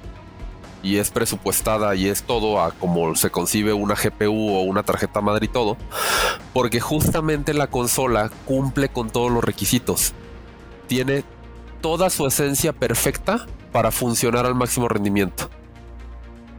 [0.82, 5.20] y es presupuestada y es todo a como se concibe una GPU o una tarjeta
[5.20, 5.76] madre y todo,
[6.54, 10.14] porque justamente la consola cumple con todos los requisitos.
[10.86, 11.24] Tiene
[11.80, 15.50] toda su esencia perfecta para funcionar al máximo rendimiento.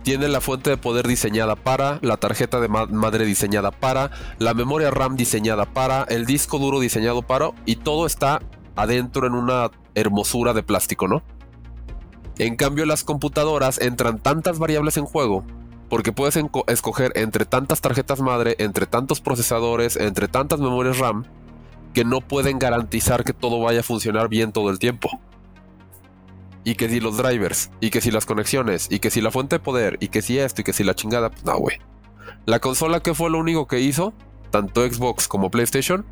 [0.03, 4.89] Tiene la fuente de poder diseñada para, la tarjeta de madre diseñada para, la memoria
[4.89, 8.41] RAM diseñada para, el disco duro diseñado para, y todo está
[8.76, 11.24] adentro en una hermosura de plástico, ¿no?
[12.38, 15.43] En cambio, las computadoras entran tantas variables en juego,
[15.89, 21.26] porque puedes escoger entre tantas tarjetas madre, entre tantos procesadores, entre tantas memorias RAM,
[21.98, 25.10] que no pueden garantizar que todo vaya a funcionar bien todo el tiempo.
[26.64, 29.56] Y que si los drivers, y que si las conexiones, y que si la fuente
[29.56, 31.80] de poder, y que si esto, y que si la chingada, pues no, güey.
[32.45, 34.14] La consola que fue lo único que hizo,
[34.52, 36.06] tanto Xbox como PlayStation,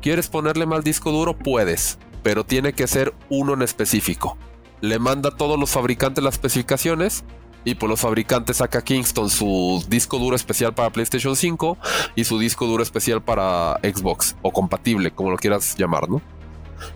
[0.00, 1.38] ¿quieres ponerle más disco duro?
[1.38, 4.36] Puedes, pero tiene que ser uno en específico.
[4.80, 7.22] Le manda a todos los fabricantes las especificaciones
[7.64, 11.78] y pues los fabricantes saca Kingston su disco duro especial para PlayStation 5
[12.16, 16.20] y su disco duro especial para Xbox o compatible, como lo quieras llamar, ¿no?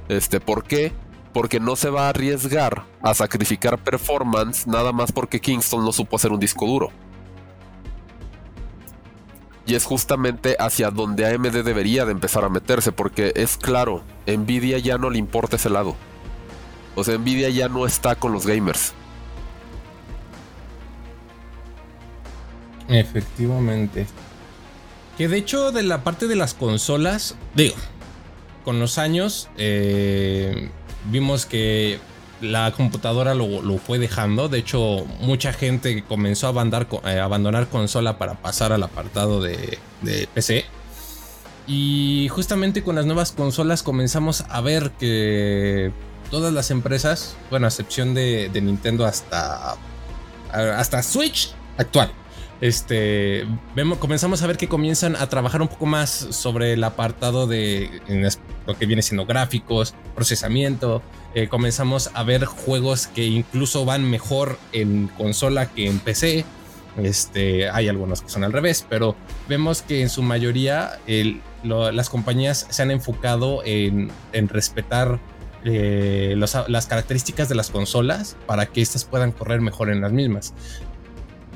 [0.09, 0.93] Este, ¿por qué?
[1.33, 6.17] Porque no se va a arriesgar a sacrificar performance nada más porque Kingston no supo
[6.17, 6.91] hacer un disco duro.
[9.67, 14.79] Y es justamente hacia donde AMD debería de empezar a meterse, porque es claro, Nvidia
[14.79, 15.97] ya no le importa ese lado.
[16.95, 18.95] O sea, Nvidia ya no está con los gamers.
[22.89, 24.07] Efectivamente.
[25.17, 27.75] Que de hecho de la parte de las consolas, digo,
[28.65, 30.71] con los años eh,
[31.11, 31.99] vimos que
[32.41, 34.49] la computadora lo, fue dejando.
[34.49, 39.79] De hecho, mucha gente comenzó a eh, abandonar consola para pasar al apartado de,
[40.35, 40.65] PC.
[41.67, 45.91] Y justamente con las nuevas consolas comenzamos a ver que
[46.31, 49.77] todas las empresas, bueno, a excepción de, de Nintendo hasta,
[50.53, 52.13] hasta Switch actual,
[52.61, 57.47] este, vemos, comenzamos a ver que comienzan a trabajar un poco más sobre el apartado
[57.47, 58.01] de
[58.67, 61.03] lo que viene siendo gráficos, procesamiento.
[61.35, 66.45] Eh, comenzamos a ver juegos que incluso van mejor en consola que en PC.
[66.97, 69.17] Este, hay algunos que son al revés, pero
[69.51, 70.99] vemos que en su mayoría
[71.63, 75.21] las compañías se han enfocado en, respetar
[75.67, 80.55] eh, las características de las consolas para que éstas puedan correr mejor en las mismas.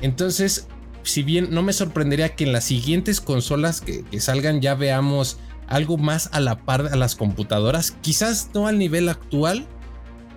[0.03, 0.67] Entonces,
[1.03, 5.37] si bien no me sorprendería que en las siguientes consolas que, salgan ya veamos
[5.67, 9.65] algo más a la par a las computadoras, quizás no al nivel actual,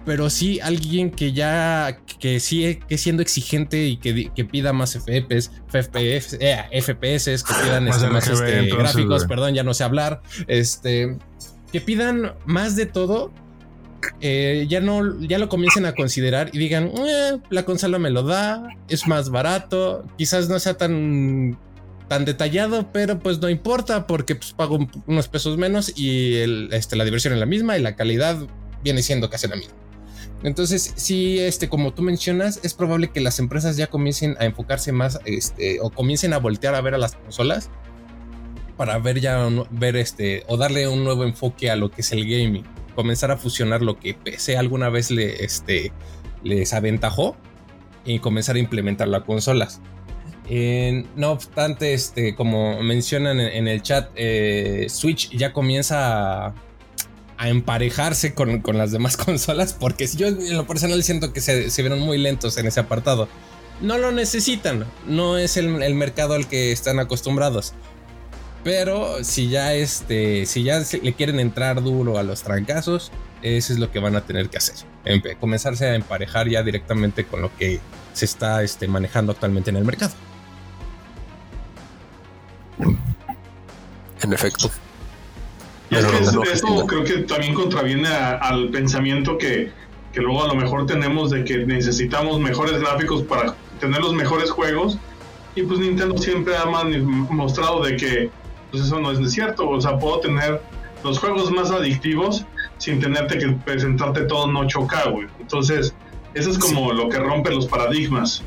[0.05, 5.51] pero sí alguien que ya que sigue que siendo exigente y que, pida más FPS,
[5.69, 11.17] FPS, eh, FPS que pidan más, este, este, gráficos, perdón, ya no sé hablar, este,
[11.73, 13.33] que pidan más de todo
[14.21, 18.23] eh, ya no, ya lo comiencen a considerar y digan, eh, la consola me lo
[18.23, 21.59] da, es más barato, quizás no sea tan
[22.09, 26.37] tan detallado, pero pues no importa porque pues, pago unos pesos menos y
[26.71, 28.37] este, la diversión es la misma y la calidad
[28.83, 29.75] viene siendo casi la misma.
[30.43, 34.93] Entonces, sí, este, como tú mencionas, es probable que las empresas ya comiencen a enfocarse
[34.93, 37.71] más, este, o comiencen a voltear a ver a las consolas
[38.77, 42.25] para ver ya, ver este, o darle un nuevo enfoque a lo que es el
[42.25, 42.65] gaming
[42.95, 45.93] comenzar a fusionar lo que PC alguna vez le, este,
[46.43, 47.37] les aventajó
[48.05, 49.81] y comenzar a implementar las consolas.
[51.17, 56.55] no obstante, este, como mencionan en, el chat, eh, Switch ya comienza a,
[57.49, 62.01] emparejarse con, las demás consolas, porque yo en lo personal siento que se, se vieron
[62.01, 63.29] muy lentos en ese apartado.
[63.81, 67.75] No lo necesitan, no es el mercado al que están acostumbrados.
[68.65, 73.13] Pero si ya este, si ya le quieren entrar duro a los trancazos,
[73.43, 74.77] eso es lo que van a tener que hacer.
[75.39, 77.79] comenzarse a emparejar ya directamente con lo que
[78.15, 80.15] se está este, manejando actualmente en el mercado.
[84.23, 84.71] En efecto.
[85.91, 89.71] Y es que esto creo que también contraviene al pensamiento que,
[90.15, 94.51] que luego a lo mejor tenemos de que necesitamos mejores gráficos para tener los mejores
[94.51, 94.97] juegos.
[95.55, 98.31] Y pues Nintendo siempre ha mostrado de que
[98.75, 99.69] pues eso no es cierto.
[99.69, 100.61] O sea, puedo tener
[101.05, 102.45] los juegos más adictivos
[102.79, 105.29] sin tenerte que presentarte todo en 8K, güey.
[105.39, 105.95] Entonces,
[106.35, 108.43] eso es como lo que rompe los paradigmas.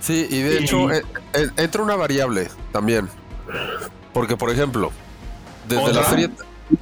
[0.00, 3.08] Sí, y de hecho eh, eh, entra una variable también.
[4.12, 4.92] Porque, por ejemplo,
[5.66, 6.30] desde la serie.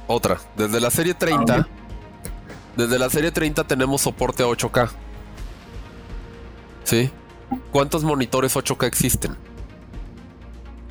[0.07, 0.37] Otra.
[0.57, 1.55] Desde la serie 30.
[1.55, 1.67] Ah,
[2.75, 4.89] desde la serie 30 tenemos soporte a 8K.
[6.83, 7.09] ¿Sí?
[7.71, 9.46] ¿Cuántos monitores 8K existen?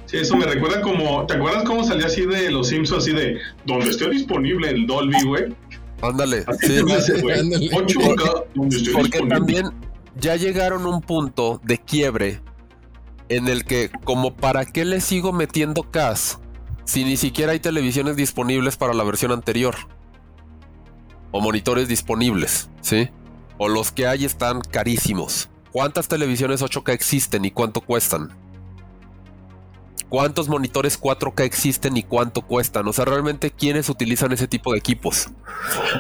[0.07, 3.39] Sí, eso me recuerda como, ¿te acuerdas cómo salía así de los Simpsons, así de
[3.65, 5.57] donde esté disponible el Dolby, güey?
[6.01, 7.41] Ándale, sí, hace, güey.
[7.41, 7.71] Ándale.
[7.71, 9.35] 8K, donde esté porque disponible.
[9.35, 9.71] también
[10.19, 12.41] ya llegaron a un punto de quiebre
[13.29, 16.39] en el que como para qué le sigo metiendo CAS
[16.85, 19.75] si ni siquiera hay televisiones disponibles para la versión anterior
[21.33, 23.11] o monitores disponibles, ¿sí?
[23.59, 25.49] O los que hay están carísimos.
[25.73, 28.31] ¿Cuántas televisiones 8K existen y cuánto cuestan?
[30.09, 32.87] ¿Cuántos monitores 4K existen y cuánto cuestan?
[32.87, 35.29] O sea, realmente quiénes utilizan ese tipo de equipos.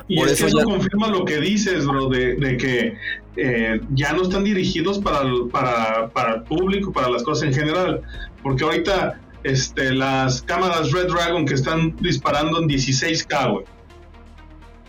[0.06, 2.96] Y Por es que eso eso ya- confirma lo que dices, bro, de, de que
[3.36, 7.54] eh, ya no están dirigidos para el, para, para el público, para las cosas en
[7.54, 8.00] general.
[8.44, 13.64] Porque ahorita este, las cámaras Red Dragon que están disparando en 16K, güey.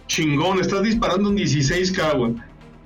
[0.08, 2.36] Chingón, estás disparando en 16K, güey.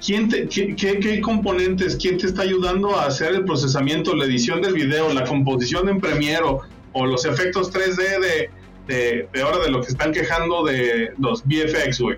[0.06, 4.26] ¿Quién te, qué, qué- qué componentes, quién te está ayudando a hacer el procesamiento, la
[4.26, 6.62] edición del video, la composición en Premiere o,
[6.93, 8.49] o los efectos 3D de,
[8.88, 12.18] de, de ahora de lo que están quejando de los VFX, güey?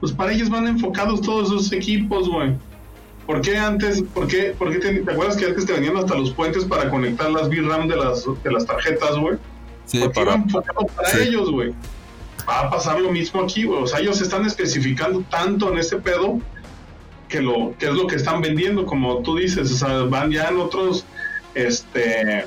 [0.00, 2.54] Pues para ellos van enfocados todos esos equipos, güey.
[3.26, 6.16] ¿Por qué antes, por qué, por qué te, te acuerdas que antes te venían hasta
[6.16, 9.36] los puentes para conectar las VRAM de las, de las tarjetas, güey?
[9.84, 11.28] Sí, Porque para, enfocado para sí.
[11.28, 11.72] ellos, güey.
[12.48, 13.80] Va a pasar lo mismo aquí, güey.
[13.82, 16.40] O sea, ellos están especificando tanto en ese pedo
[17.30, 19.70] que lo que es lo que están vendiendo, como tú dices.
[19.72, 21.06] O sea, van ya en otros,
[21.54, 22.44] este,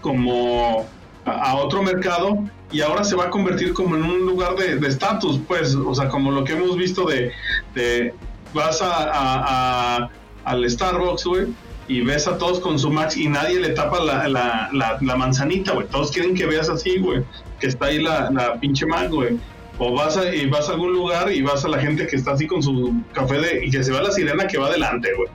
[0.00, 0.86] como
[1.24, 2.38] a, otro mercado
[2.72, 5.74] y ahora se va a convertir como en un lugar de estatus, pues.
[5.74, 7.30] O sea, como lo que hemos visto de,
[7.74, 8.12] de
[8.52, 10.10] vas a,
[10.44, 11.46] al Starbucks, güey,
[11.88, 15.16] y ves a todos con su Max y nadie le tapa la, la, la, la
[15.16, 15.86] manzanita, güey.
[15.86, 17.22] Todos quieren que veas así, güey,
[17.60, 19.38] que está ahí la, la pinche Mac, güey.
[19.78, 22.32] O vas a, y vas a algún lugar y vas a la gente que está
[22.32, 25.28] así con su café de, y que se ve la sirena que va adelante, güey.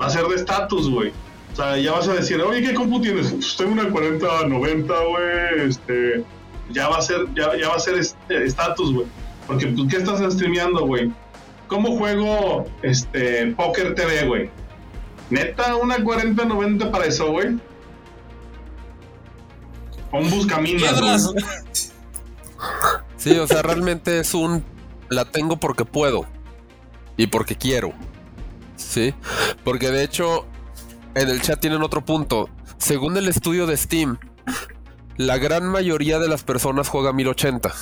[0.00, 1.12] Va a ser de estatus, güey.
[1.52, 3.30] O sea, ya vas a decir, oye, ¿qué compu tienes?
[3.30, 5.68] Pues tengo una 4090, güey.
[5.68, 6.24] Este,
[6.70, 9.06] ya va a ser, ya, ya va a ser este, estatus, güey.
[9.46, 11.12] Porque, pues, ¿qué estás streameando, güey?
[11.68, 14.50] ¿Cómo juego este Poker TV, güey?
[15.30, 17.58] Neta, una 4090 para eso, güey.
[20.10, 21.34] O un buscaminas, Piedras.
[23.24, 24.62] Sí, o sea, realmente es un.
[25.08, 26.26] La tengo porque puedo.
[27.16, 27.94] Y porque quiero.
[28.76, 29.14] Sí.
[29.64, 30.44] Porque de hecho,
[31.14, 32.50] en el chat tienen otro punto.
[32.76, 34.18] Según el estudio de Steam,
[35.16, 37.72] la gran mayoría de las personas juega 1080.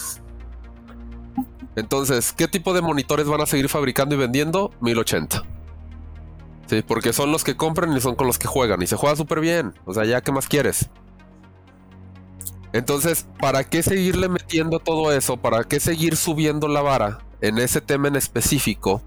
[1.75, 4.71] Entonces, ¿qué tipo de monitores van a seguir fabricando y vendiendo?
[4.81, 5.43] 1080.
[6.69, 8.81] Sí, porque son los que compran y son con los que juegan.
[8.81, 9.75] Y se juega súper bien.
[9.87, 10.89] O sea, ya, ¿qué más quieres?
[12.73, 15.37] Entonces, ¿para qué seguirle metiendo todo eso?
[15.37, 19.03] ¿Para qué seguir subiendo la vara en ese tema en específico?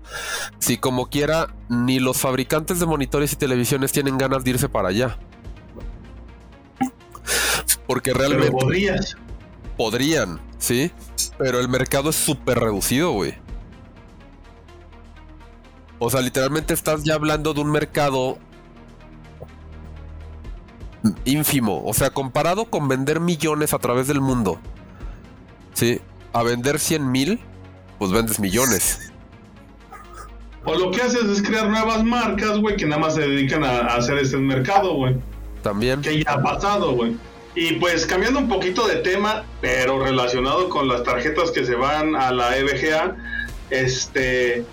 [0.60, 4.90] Si como quiera, ni los fabricantes de monitores y televisiones tienen ganas de irse para
[4.90, 5.18] allá.
[7.88, 9.16] Porque Pero realmente podrías.
[9.78, 10.92] podrían, ¿sí?
[11.38, 13.36] Pero el mercado es súper reducido, güey.
[16.00, 18.38] O sea, literalmente estás ya hablando de un mercado
[21.26, 21.84] ínfimo.
[21.86, 24.60] O sea, comparado con vender millones a través del mundo.
[25.74, 26.00] Sí,
[26.34, 27.40] a vender 100 mil,
[28.00, 29.12] pues vendes millones.
[30.64, 33.82] O lo que haces es crear nuevas marcas, güey, que nada más se dedican a,
[33.82, 35.16] a hacer este mercado, güey.
[35.62, 36.02] También.
[36.02, 37.16] Que ya ha pasado, güey.
[37.56, 42.16] Y pues cambiando un poquito de tema, pero relacionado con las tarjetas que se van
[42.16, 43.16] a la EVGA,
[43.70, 44.66] este,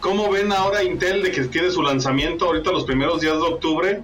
[0.00, 4.02] ¿cómo ven ahora Intel de que tiene su lanzamiento ahorita los primeros días de octubre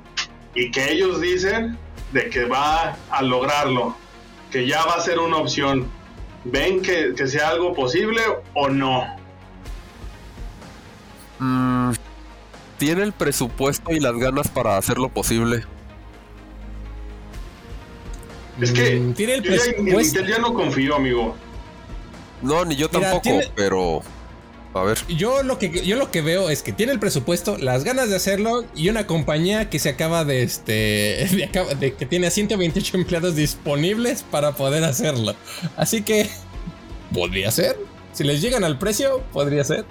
[0.56, 1.78] y que ellos dicen
[2.12, 3.94] de que va a lograrlo,
[4.50, 5.86] que ya va a ser una opción?
[6.44, 8.20] ¿Ven que, que sea algo posible
[8.54, 9.04] o no?
[11.38, 11.92] Mm,
[12.78, 15.64] tiene el presupuesto y las ganas para hacerlo posible.
[18.60, 20.18] Es que Mm, tiene el yo ya en presupuesto.
[20.20, 21.36] Intel ya no confío, amigo.
[22.42, 24.00] No, ni yo Mira, tampoco, tiene- pero.
[24.76, 24.98] A ver.
[25.08, 28.16] Yo lo que yo lo que veo es que tiene el presupuesto, las ganas de
[28.16, 31.26] hacerlo y una compañía que se acaba de este
[31.80, 35.34] de, que tiene a 128 empleados disponibles para poder hacerlo.
[35.76, 36.28] Así que
[37.12, 37.76] podría ser.
[38.12, 39.84] Si les llegan al precio, podría ser.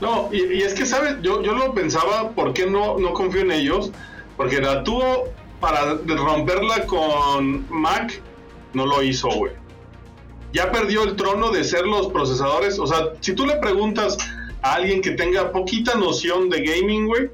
[0.00, 1.16] No, y, y es que, ¿sabes?
[1.22, 3.92] Yo, yo lo pensaba, ¿por qué no, no confío en ellos?
[4.36, 5.28] Porque la tuvo
[5.60, 8.20] para romperla con Mac,
[8.74, 9.52] no lo hizo, güey.
[10.52, 12.78] Ya perdió el trono de ser los procesadores.
[12.78, 14.16] O sea, si tú le preguntas
[14.62, 17.30] a alguien que tenga poquita noción de gaming, güey,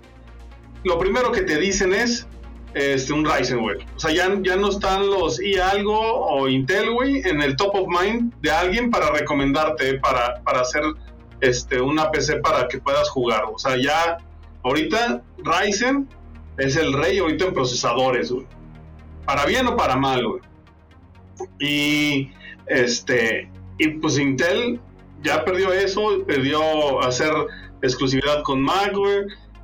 [0.84, 2.26] lo primero que te dicen es
[2.74, 3.76] este, un Ryzen, güey.
[3.96, 7.74] O sea, ya, ya no están los i algo o Intel, güey, en el top
[7.74, 10.82] of mind de alguien para recomendarte, para, para hacer
[11.40, 13.44] este, una PC para que puedas jugar.
[13.52, 14.18] O sea, ya
[14.62, 16.08] ahorita Ryzen
[16.56, 18.46] es el rey ahorita en procesadores, güey.
[19.24, 20.42] Para bien o para mal, güey.
[21.60, 22.30] Y
[22.68, 24.80] este, y pues Intel
[25.22, 27.32] ya perdió eso, perdió hacer
[27.82, 28.92] exclusividad con Mac.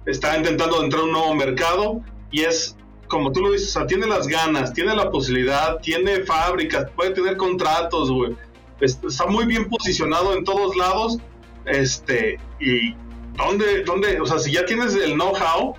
[0.07, 2.77] Está intentando entrar a un nuevo mercado y es
[3.09, 7.11] como tú lo dices, o sea, tiene las ganas, tiene la posibilidad, tiene fábricas, puede
[7.11, 8.35] tener contratos, güey.
[8.81, 11.19] Está muy bien posicionado en todos lados.
[11.65, 12.95] Este, y
[13.37, 15.75] ¿dónde, dónde, o sea, si ya tienes el know-how,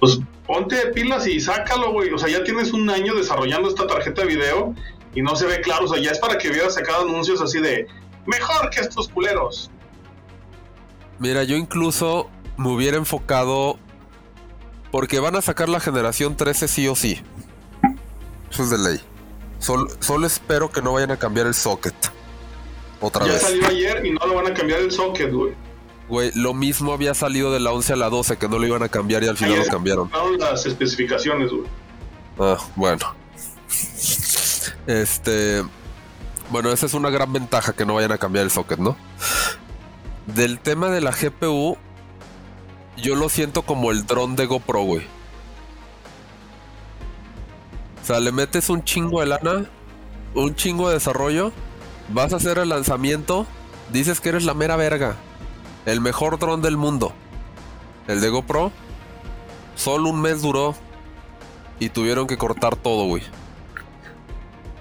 [0.00, 2.10] pues ponte pilas y sácalo, güey.
[2.12, 4.74] O sea, ya tienes un año desarrollando esta tarjeta de video
[5.18, 5.86] y no se ve claro.
[5.86, 7.88] O sea, ya es para que hubieras sacado anuncios así de
[8.24, 9.68] mejor que estos culeros.
[11.18, 13.80] Mira, yo incluso me hubiera enfocado
[14.92, 17.20] porque van a sacar la generación 13 sí o sí.
[18.48, 19.00] Eso es de ley.
[19.58, 21.96] solo espero que no vayan a cambiar el socket.
[23.00, 23.42] Otra ya vez.
[23.42, 25.52] salió ayer y no lo van a cambiar el socket, güey.
[26.08, 28.84] Güey, lo mismo había salido de la 11 a la 12 que no lo iban
[28.84, 30.10] a cambiar y al final lo cambiaron.
[30.38, 31.64] las especificaciones, güey.
[32.38, 33.17] Ah, bueno.
[34.86, 35.62] Este.
[36.50, 38.96] Bueno, esa es una gran ventaja que no vayan a cambiar el socket, ¿no?
[40.26, 41.76] Del tema de la GPU,
[42.96, 45.06] yo lo siento como el dron de GoPro, güey.
[48.02, 49.66] O sea, le metes un chingo de lana,
[50.34, 51.52] un chingo de desarrollo,
[52.08, 53.46] vas a hacer el lanzamiento,
[53.92, 55.16] dices que eres la mera verga.
[55.84, 57.12] El mejor dron del mundo.
[58.06, 58.72] El de GoPro.
[59.76, 60.74] Solo un mes duró.
[61.80, 63.22] Y tuvieron que cortar todo, güey.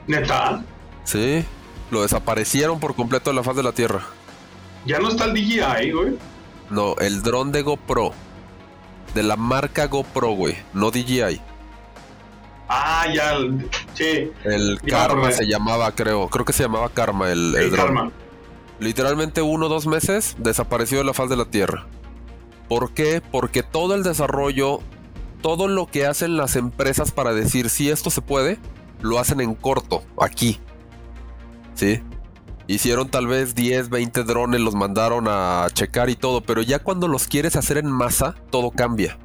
[0.08, 0.64] ¿Neta?
[1.04, 1.46] Sí.
[1.92, 4.02] Lo desaparecieron por completo de la faz de la Tierra.
[4.86, 6.18] Ya no está el DJI, güey.
[6.70, 8.12] No, el dron de GoPro.
[9.14, 10.58] De la marca GoPro, güey.
[10.74, 11.42] No DJI.
[12.70, 13.38] Ah, ya.
[13.94, 14.32] Sí.
[14.44, 16.28] El Karma se llamaba, creo.
[16.28, 17.86] Creo que se llamaba Karma el, el dron.
[17.86, 18.12] Karma.
[18.80, 21.86] Literalmente uno o dos meses desapareció de la faz de la Tierra.
[22.68, 23.22] ¿Por qué?
[23.32, 24.80] Porque todo el desarrollo,
[25.42, 28.60] todo lo que hacen las empresas para decir si esto se puede,
[29.02, 30.60] lo hacen en corto, aquí.
[31.76, 32.02] ¿Sí?
[32.68, 37.08] Hicieron tal vez 10, 20 drones, los mandaron a checar y todo, pero ya cuando
[37.08, 39.18] los quieres hacer en masa, todo cambia.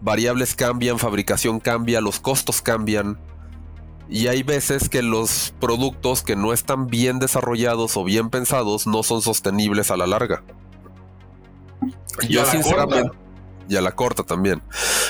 [0.00, 3.18] Variables cambian, fabricación cambia, los costos cambian.
[4.08, 9.02] Y hay veces que los productos que no están bien desarrollados o bien pensados no
[9.02, 10.42] son sostenibles a la larga.
[12.28, 13.23] Yo sinceramente...
[13.68, 14.62] Y a la corta también.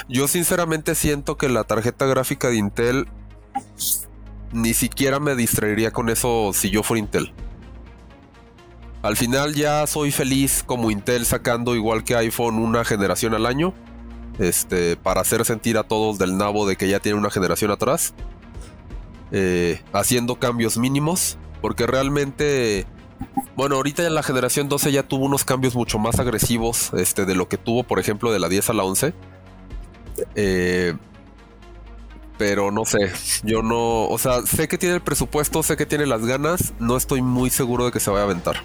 [0.09, 3.09] Yo sinceramente siento que la tarjeta gráfica de Intel
[4.53, 7.33] ni siquiera me distraería con eso si yo fuera Intel.
[9.03, 13.75] Al final ya soy feliz como Intel sacando igual que iPhone una generación al año.
[14.39, 18.15] Este, para hacer sentir a todos del nabo de que ya tiene una generación atrás.
[19.31, 22.87] Eh, haciendo cambios mínimos, porque realmente,
[23.57, 27.35] bueno, ahorita ya la generación 12 ya tuvo unos cambios mucho más agresivos este, de
[27.35, 29.15] lo que tuvo, por ejemplo, de la 10 a la 11.
[30.35, 30.95] Eh,
[32.37, 33.12] pero no sé,
[33.45, 36.97] yo no, o sea, sé que tiene el presupuesto, sé que tiene las ganas, no
[36.97, 38.57] estoy muy seguro de que se vaya a aventar.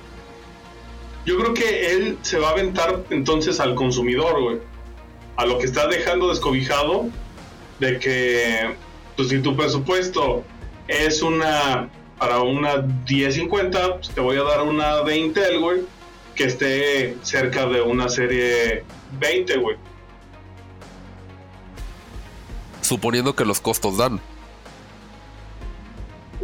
[1.26, 4.58] Yo creo que él se va a aventar entonces al consumidor, güey.
[5.36, 7.08] A lo que está dejando descobijado
[7.80, 8.76] de que,
[9.16, 10.44] pues si tu presupuesto
[10.88, 11.90] es una,
[12.20, 15.82] para una 1050, pues te voy a dar una de Intel, güey,
[16.36, 18.84] que esté cerca de una serie
[19.20, 19.78] 20, güey.
[22.82, 24.20] Suponiendo que los costos dan.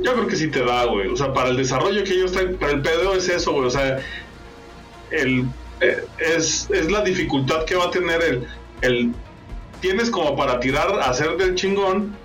[0.01, 1.07] Yo creo que sí te da, güey.
[1.07, 3.65] O sea, para el desarrollo que ellos traen, para el PDO es eso, güey.
[3.65, 3.99] O sea,
[5.11, 5.45] el,
[5.81, 8.47] eh, es, es, la dificultad que va a tener el,
[8.81, 9.13] el.
[9.81, 12.15] Tienes como para tirar, hacer del chingón,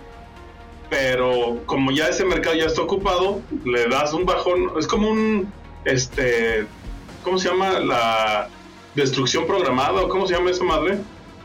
[0.91, 5.51] pero como ya ese mercado ya está ocupado, le das un bajón, es como un,
[5.84, 6.66] este,
[7.22, 7.78] ¿cómo se llama?
[7.78, 8.49] La
[8.97, 10.99] destrucción programada, o ¿cómo se llama esa madre?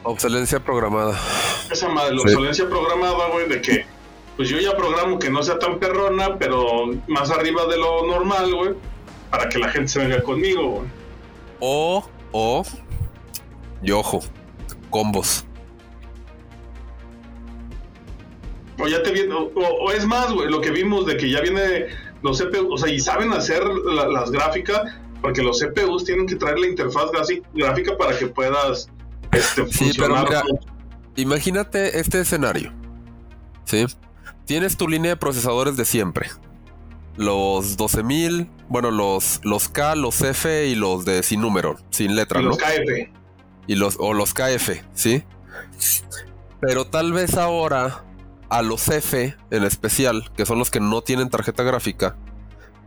[0.04, 1.18] Obsolencia programada.
[1.72, 3.86] Esa madre, la obsolencia programada, güey, de que,
[4.36, 8.54] pues yo ya programo que no sea tan perrona, pero más arriba de lo normal,
[8.54, 8.72] güey,
[9.30, 10.88] para que la gente se venga conmigo, güey.
[11.60, 12.64] O, o,
[13.84, 14.22] y ojo,
[14.90, 15.46] combos.
[18.78, 21.88] O ya te viene, o, es más, güey, lo que vimos de que ya viene
[22.22, 24.82] los CPUs, o sea, y saben hacer las gráficas,
[25.22, 27.10] porque los CPUs tienen que traer la interfaz
[27.54, 28.90] gráfica para que puedas
[29.32, 30.44] este, sí, Pero mira,
[31.16, 32.72] imagínate este escenario.
[33.66, 33.86] ¿Sí?
[34.46, 36.30] Tienes tu línea de procesadores de siempre.
[37.18, 42.42] Los 12000, bueno, los, los K, los F y los de sin número, sin letra,
[42.42, 43.10] y Los KF.
[43.68, 45.24] Y los, o los KF, ¿sí?
[46.60, 48.04] Pero tal vez ahora
[48.56, 52.16] a los F en especial, que son los que no tienen tarjeta gráfica,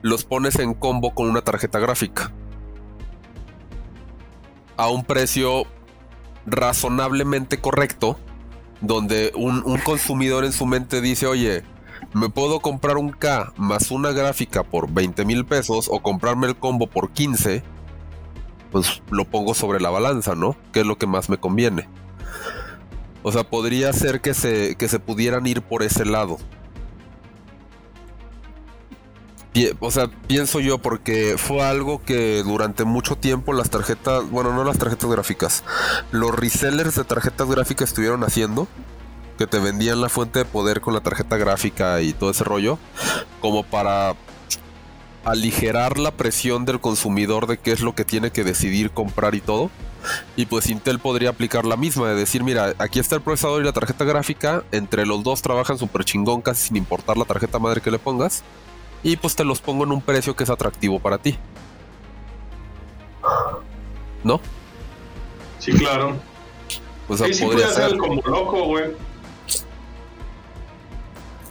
[0.00, 2.32] los pones en combo con una tarjeta gráfica.
[4.78, 5.66] A un precio
[6.46, 8.18] razonablemente correcto,
[8.80, 11.64] donde un, consumidor en su mente dice, oye,
[12.14, 16.56] me puedo comprar un K más una gráfica por 20 mil pesos o comprarme el
[16.56, 17.62] combo por 15,
[18.72, 20.56] pues lo pongo sobre la balanza, ¿no?
[20.72, 21.90] Que es lo que más me conviene.
[23.22, 26.38] O sea, podría ser que se, que se pudieran ir por ese lado.
[29.80, 34.62] O sea, pienso yo porque fue algo que durante mucho tiempo las tarjetas, bueno, no
[34.62, 35.64] las tarjetas gráficas,
[36.12, 38.68] los resellers de tarjetas gráficas estuvieron haciendo
[39.36, 42.78] que te vendían la fuente de poder con la tarjeta gráfica y todo ese rollo,
[43.40, 44.14] como para
[45.24, 49.40] aligerar la presión del consumidor de qué es lo que tiene que decidir comprar y
[49.40, 49.70] todo.
[50.36, 53.64] Y pues Intel podría aplicar la misma, de decir, mira, aquí está el procesador y
[53.64, 57.80] la tarjeta gráfica, entre los dos trabajan súper chingón casi sin importar la tarjeta madre
[57.80, 58.42] que le pongas,
[59.02, 61.38] y pues te los pongo en un precio que es atractivo para ti.
[64.24, 64.40] ¿No?
[65.59, 66.16] Sí, claro.
[67.09, 68.84] O sea, sí, podría ser como loco, güey.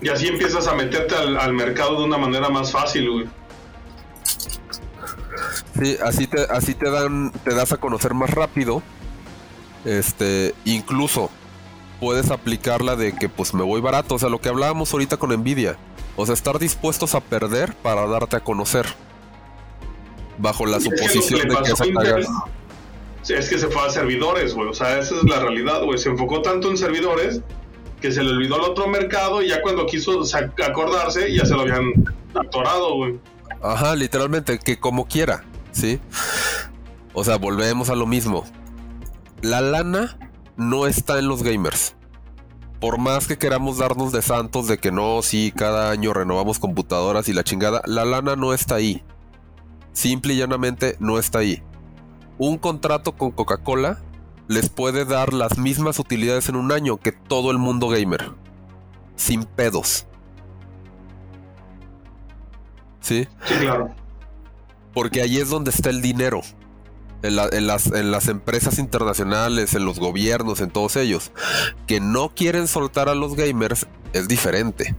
[0.00, 3.26] Y así empiezas a meterte al, mercado de una manera más fácil, güey.
[5.80, 8.82] Sí, así te, así te dan, te das a conocer más rápido.
[9.84, 11.30] Este, incluso
[12.00, 14.16] puedes aplicarla de que pues me voy barato.
[14.16, 15.76] O sea, lo que hablábamos ahorita con Nvidia.
[16.16, 18.86] O sea, estar dispuestos a perder para darte a conocer.
[20.38, 21.84] Bajo la suposición de que esa
[23.28, 24.68] Es que se fue a servidores, güey.
[24.68, 25.98] O sea, esa es la realidad, güey.
[25.98, 27.40] Se enfocó tanto en servidores
[28.00, 30.22] que se le olvidó el otro mercado y ya cuando quiso
[30.64, 31.92] acordarse ya se lo habían
[32.34, 33.18] atorado, güey.
[33.62, 36.00] Ajá, literalmente, que como quiera, ¿sí?
[37.12, 38.44] O sea, volvemos a lo mismo.
[39.42, 40.18] La lana
[40.56, 41.94] no está en los gamers.
[42.80, 47.28] Por más que queramos darnos de santos de que no, sí, cada año renovamos computadoras
[47.28, 49.02] y la chingada, la lana no está ahí.
[49.92, 51.62] Simple y llanamente no está ahí.
[52.38, 54.00] Un contrato con Coca-Cola
[54.48, 58.32] les puede dar las mismas utilidades en un año que todo el mundo gamer.
[59.16, 60.07] Sin pedos.
[63.08, 63.26] ¿Sí?
[63.46, 63.94] Sí, claro.
[64.92, 66.42] Porque ahí es donde está el dinero.
[67.22, 71.32] En, las, en, las, empresas internacionales, en los gobiernos, en todos ellos.
[71.86, 74.94] Que no quieren soltar a los gamers es diferente.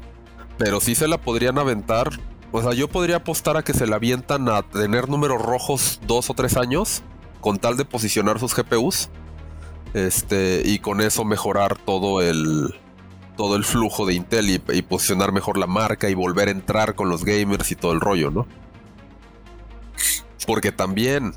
[0.58, 2.10] Pero sí se la podrían aventar.
[2.52, 6.32] O sea, yo podría apostar a que se la avientan a tener números rojos dos
[6.32, 7.04] o tres años.
[7.42, 9.10] Con tal de posicionar sus GPUs
[9.94, 12.74] este, y con eso mejorar todo el,
[13.40, 17.08] todo el flujo de Intel y, posicionar mejor la marca y volver a entrar con
[17.08, 18.46] los gamers y todo el rollo, ¿no?
[20.46, 21.34] Porque también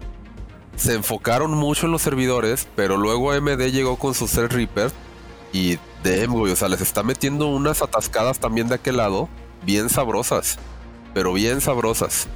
[0.75, 4.91] se enfocaron mucho en los servidores, pero luego AMD llegó con su Reaper
[5.53, 9.29] y damn, o sea, les está metiendo unas atascadas también de aquel lado,
[9.65, 10.59] bien sabrosas,
[11.15, 12.27] pero bien sabrosas.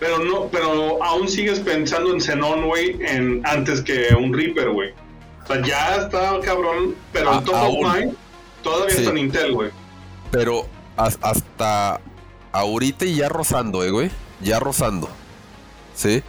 [0.00, 4.90] Pero no, pero aún sigues pensando en Xenon, güey, en antes que un Reaper, güey.
[5.44, 8.16] O sea, ya está cabrón, pero el ah, top of mind
[8.62, 9.70] todavía está en Intel, güey.
[10.30, 12.00] Pero hasta
[12.52, 14.10] ahorita y ya rozando, eh, güey.
[14.40, 15.08] Ya rozando.
[15.94, 16.22] ¿Sí?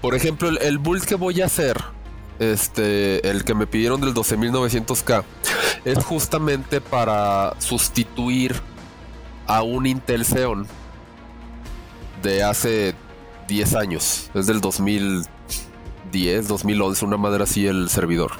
[0.00, 1.82] Por ejemplo, el, build que voy a hacer,
[2.38, 5.24] este, el que me pidieron del 12900K,
[5.84, 8.60] es justamente para sustituir
[9.46, 10.66] a un Intel Xeon
[12.22, 12.94] de hace
[13.48, 14.30] 10 años.
[14.34, 15.26] Es del 2000
[16.12, 18.32] 2010, 2011, una madre así el servidor.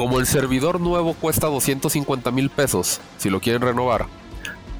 [0.00, 4.06] Como el servidor nuevo cuesta 250 mil pesos, si lo quieren renovar,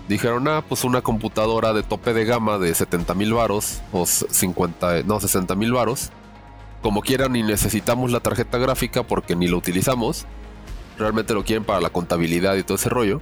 [0.08, 5.02] dijeron, ah, pues una computadora de tope de gama de 70 mil varos, o 50,
[5.02, 6.08] no, 60 mil varos.
[6.80, 10.24] Como quieran, ni necesitamos la tarjeta gráfica porque ni lo utilizamos.
[10.96, 13.20] Realmente lo quieren para la contabilidad y todo ese rollo.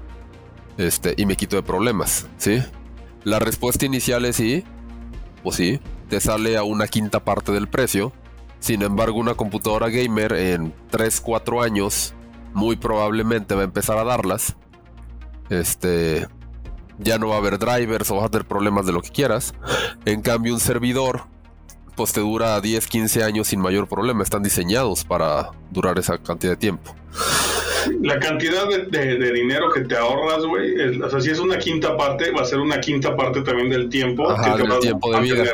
[0.76, 2.62] Este, y me quito de problemas, ¿sí?
[3.24, 4.62] La respuesta inicial es sí,
[5.42, 8.12] pues sí, te sale a una quinta parte del precio
[8.61, 12.15] sin embargo, una computadora gamer en 3-4 años
[12.55, 14.57] muy probablemente va a empezar a darlas.
[15.49, 16.27] Este
[16.99, 19.55] ya no va a haber drivers o vas a tener problemas de lo que quieras.
[20.05, 21.23] En cambio, un servidor
[21.95, 24.23] pues te dura 10, 15 años sin mayor problema.
[24.23, 26.95] Están diseñados para durar esa cantidad de tiempo.
[28.03, 32.31] La cantidad de, dinero que te ahorras, güey, o sea, si es una quinta parte,
[32.33, 34.29] va a ser una quinta parte también del tiempo.
[34.81, 35.45] tiempo de vida.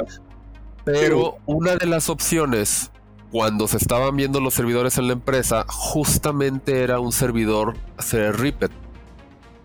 [0.84, 2.90] Pero una de las opciones
[3.34, 7.76] cuando se estaban viendo los servidores en la empresa, justamente era un servidor
[8.12, 8.70] Reaper,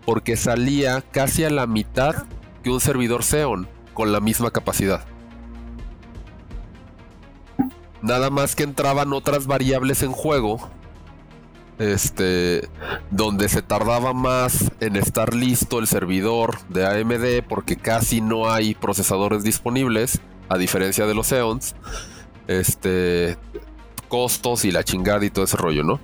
[0.04, 2.26] porque salía casi a la mitad
[2.64, 5.04] que un servidor Xeon con la misma capacidad.
[8.02, 10.68] Nada más que entraban otras variables en juego.
[11.78, 12.68] Este,
[13.12, 18.74] donde se tardaba más en estar listo el servidor de AMD porque casi no hay
[18.74, 21.76] procesadores disponibles, a diferencia de los Xeons
[22.50, 23.36] este,
[24.10, 26.00] costos y la chingada y todo ese rollo, ¿no?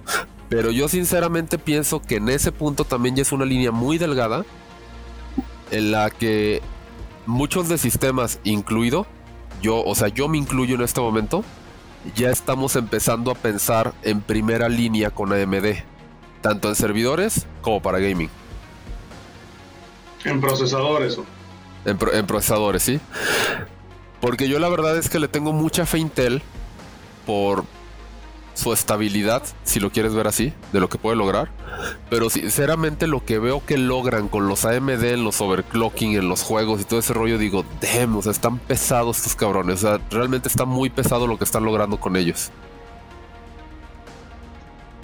[0.48, 4.46] Pero yo sinceramente pienso que en ese punto también ya es una línea muy delgada
[5.72, 6.62] en la que
[7.26, 9.06] muchos de sistemas, incluido
[9.60, 11.44] yo, o sea, yo me incluyo en este momento,
[12.14, 15.78] ya estamos empezando a pensar en primera línea con AMD,
[16.40, 18.30] tanto en servidores como para gaming.
[20.24, 21.18] En procesadores.
[21.84, 23.00] En, en procesadores, sí.
[24.20, 26.42] Porque yo la verdad es que le tengo mucha fe a Intel
[27.26, 27.64] por
[28.56, 31.50] su estabilidad, si lo quieres ver así, de lo que puede lograr.
[32.08, 36.42] Pero sinceramente lo que veo que logran con los AMD en los overclocking, en los
[36.42, 39.84] juegos y todo ese rollo, digo, damn, o sea, están pesados estos cabrones.
[39.84, 42.50] O sea, realmente está muy pesado lo que están logrando con ellos.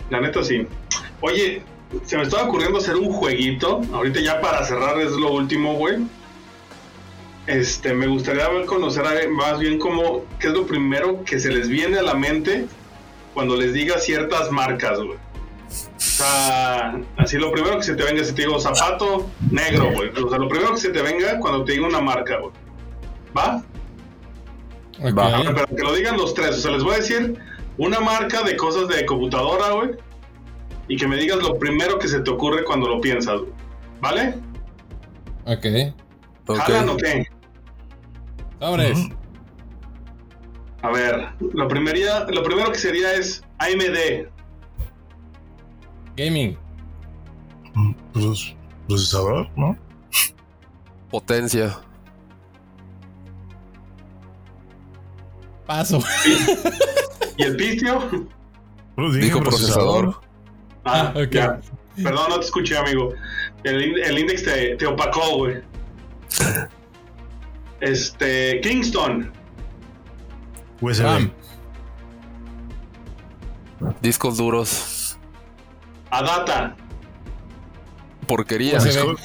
[0.09, 0.67] La neta sí.
[1.21, 1.63] Oye,
[2.05, 3.83] se me estaba ocurriendo hacer un jueguito.
[3.93, 5.97] Ahorita ya para cerrar es lo último, güey.
[7.47, 11.99] Este, me gustaría conocer más bien cómo, qué es lo primero que se les viene
[11.99, 12.67] a la mente
[13.35, 15.19] cuando les diga ciertas marcas, güey.
[15.97, 20.11] O sea, así lo primero que se te venga, si te digo zapato negro, güey.
[20.11, 22.53] O sea, lo primero que se te venga cuando te diga una marca, güey.
[23.37, 23.63] ¿Va?
[25.17, 25.43] Va.
[25.55, 26.59] Pero que lo digan los tres.
[26.59, 27.39] O sea, les voy a decir
[27.79, 29.91] una marca de cosas de computadora, güey.
[30.89, 33.53] Y que me digas lo primero que se te ocurre cuando lo piensas, güey.
[34.01, 34.35] ¿Vale?
[35.47, 35.67] Ok.
[36.47, 36.89] okay.
[36.89, 37.27] o qué?
[40.83, 44.27] A ver, lo, primería, lo primero que sería es AMD.
[46.17, 46.59] Gaming.
[48.13, 48.55] Pues,
[48.89, 49.77] procesador, ¿no?
[51.11, 51.79] Potencia.
[55.67, 56.03] Paso.
[57.37, 58.29] ¿Y el picio?
[58.97, 60.21] Pues Dijo procesador.
[60.85, 61.63] Ah, ah ok.
[62.03, 63.15] Perdón, no te escuché, amigo.
[63.63, 65.63] El, el index te, te opacó, güey.
[67.81, 68.61] Este.
[68.63, 69.33] Kingston.
[70.83, 71.31] USB.
[74.01, 75.17] Discos duros.
[76.11, 76.77] Adata.
[78.27, 78.79] Porquería.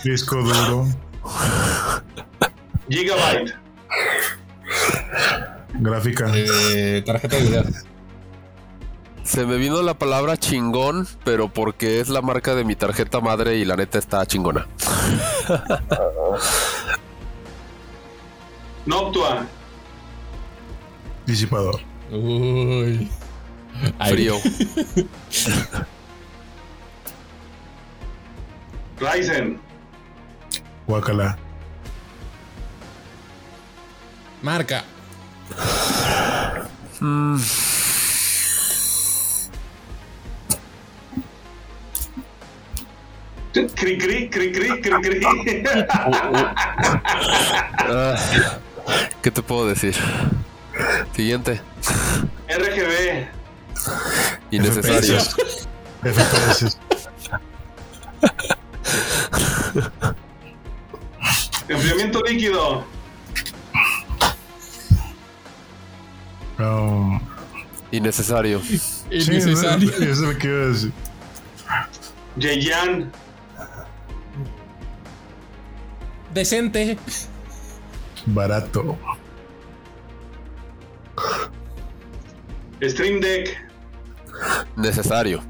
[0.03, 0.87] Disco, duro.
[2.89, 3.55] Gigabyte.
[5.73, 6.31] Gráfica.
[6.33, 7.63] Eh, tarjeta de video.
[9.23, 13.57] Se me vino la palabra chingón, pero porque es la marca de mi tarjeta madre
[13.57, 14.67] y la neta está chingona.
[18.85, 19.45] Noctua.
[21.27, 21.81] Disipador.
[22.09, 23.11] Uy.
[24.09, 24.37] Frío.
[28.99, 29.59] Ryzen.
[30.87, 31.37] Guacala.
[34.41, 34.83] Marca.
[37.01, 37.37] Mm.
[43.51, 45.19] Cri, cri, cri, cri, cri, cri.
[49.21, 49.95] ¿Qué te puedo decir?
[51.15, 51.61] Siguiente.
[52.49, 53.27] RGB.
[54.51, 55.19] Innecesario.
[56.03, 56.77] FPS.
[61.67, 62.85] Enfriamiento líquido.
[66.59, 67.19] Um,
[67.91, 68.61] Innecesario.
[69.11, 69.89] Innecesario.
[69.91, 70.91] Sí, eso iba a decir.
[72.37, 73.11] Yeyan.
[76.33, 76.97] Decente.
[78.25, 78.97] Barato.
[82.89, 83.57] Stream Deck.
[84.75, 85.41] Necesario.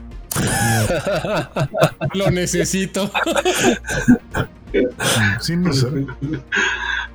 [2.13, 3.11] Lo necesito.
[5.41, 5.63] Sin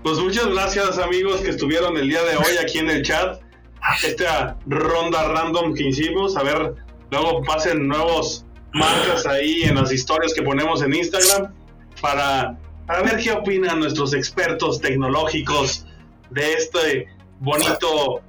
[0.02, 3.40] Pues muchas gracias amigos que estuvieron el día de hoy aquí en el chat.
[4.04, 6.36] Esta ronda random que hicimos.
[6.36, 6.74] A ver,
[7.10, 11.52] luego pasen nuevos marcas ahí en las historias que ponemos en Instagram
[12.00, 12.56] para,
[12.86, 15.86] para ver qué opinan nuestros expertos tecnológicos
[16.30, 17.08] de este
[17.40, 18.22] bonito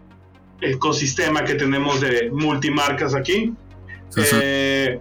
[0.64, 3.54] ecosistema que tenemos de multimarcas aquí.
[4.16, 5.00] Eh,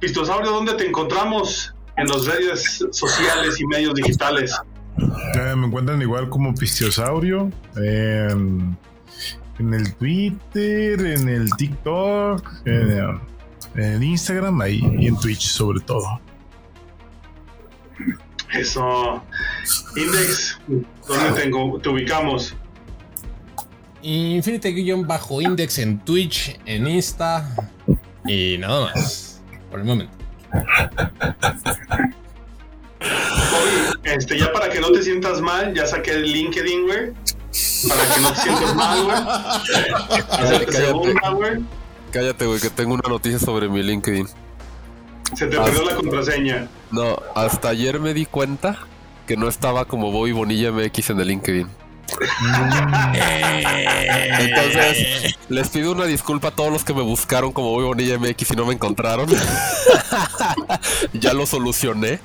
[0.00, 4.54] Pistosaurio, ¿dónde te encontramos en las redes sociales y medios digitales?
[4.98, 8.76] Eh, me encuentran igual como Pistosaurio en,
[9.58, 16.20] el Twitter, en el TikTok, en, Instagram ahí, y en Twitch sobre todo.
[18.52, 19.22] Eso.
[19.96, 20.58] Index,
[21.08, 22.54] ¿dónde te ubicamos?
[24.06, 27.50] Infinity-Index en Twitch, en Insta
[28.24, 29.40] y nada más.
[29.68, 30.12] Por el momento.
[33.00, 37.12] Oye, este, ya para que no te sientas mal, ya saqué el LinkedIn, güey.
[37.88, 39.16] Para que no te sientas mal, güey.
[40.30, 41.64] Cállate, güey.
[42.12, 44.28] Cállate, güey, que tengo una noticia sobre mi LinkedIn.
[45.34, 46.68] Se te perdió la contraseña.
[46.92, 48.78] No, hasta ayer me di cuenta
[49.26, 51.85] que no estaba como Bobby Bonilla MX en el LinkedIn.
[54.38, 58.50] Entonces, les pido una disculpa a todos los que me buscaron como Voy Bonilla MX
[58.52, 59.28] y no me encontraron.
[61.12, 62.20] ya lo solucioné.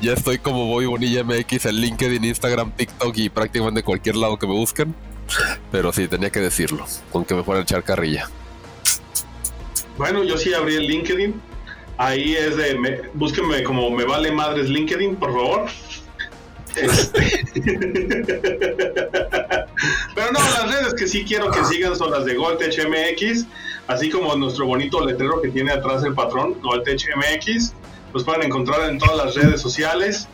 [0.00, 4.46] Ya estoy como Bobby Bonilla MX en LinkedIn, Instagram, TikTok y prácticamente cualquier lado que
[4.46, 4.94] me busquen.
[5.70, 8.28] Pero sí, tenía que decirlo, con que me fueran a echar carrilla.
[9.96, 11.40] Bueno, yo sí abrí el LinkedIn.
[11.98, 15.66] Ahí es de, me, búsquenme como me vale madres LinkedIn, por favor.
[16.76, 17.44] Este.
[20.14, 23.46] Pero no, las redes que sí quiero que sigan son las de Goltech MX,
[23.88, 27.74] así como nuestro bonito letrero que tiene atrás el patrón, Goltech MX.
[28.12, 30.28] Los pueden encontrar en todas las redes sociales.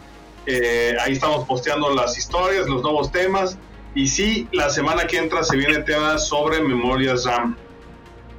[0.47, 3.59] Eh, ahí estamos posteando las historias, los nuevos temas.
[3.95, 7.57] Y sí, la semana que entra se viene tema sobre memorias RAM.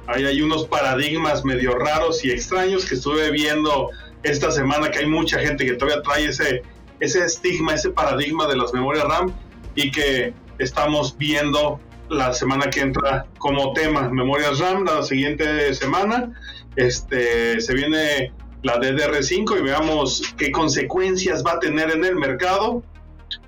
[0.06, 3.90] Ahí hay unos paradigmas medio raros y extraños que estuve viendo
[4.22, 6.62] esta semana, que hay mucha gente que todavía trae ese,
[7.00, 9.32] ese estigma, ese paradigma de las memorias RAM
[9.74, 16.32] y que estamos viendo la semana que entra como tema memorias RAM la siguiente semana
[16.76, 18.32] este se viene
[18.62, 22.82] la DDR5 y veamos qué consecuencias va a tener en el mercado.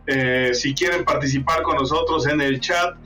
[0.07, 2.96] Eh, si quieren participar con nosotros en el chat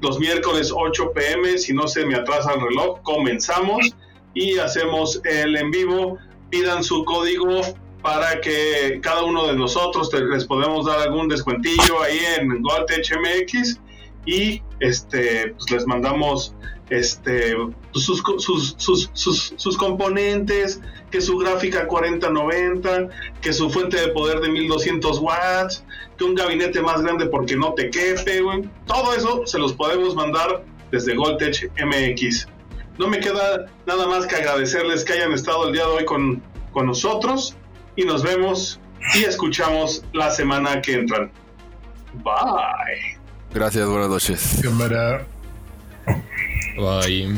[0.00, 3.94] los miércoles 8 pm si no se me atrasa el reloj comenzamos
[4.34, 6.18] y hacemos el en vivo.
[6.50, 7.60] Pidan su código
[8.04, 13.80] para que cada uno de nosotros les podemos dar algún descuentillo ahí en Goldtech MX
[14.26, 16.54] y este pues les mandamos
[16.90, 17.56] este
[17.92, 23.08] sus, sus, sus, sus, componentes, que su gráfica 4090,
[23.40, 25.82] que su fuente de poder de 1200 watts,
[26.18, 28.42] que un gabinete más grande porque no te quepe,
[28.84, 32.48] Todo eso se los podemos mandar desde Goldtech MX.
[32.98, 36.42] No me queda nada más que agradecerles que hayan estado el día de hoy con,
[36.70, 37.56] con nosotros
[37.96, 38.80] y nos vemos
[39.14, 41.30] y escuchamos la semana que entran.
[42.22, 43.18] Bye.
[43.52, 44.62] Gracias, buenas noches.
[46.76, 47.34] Bye.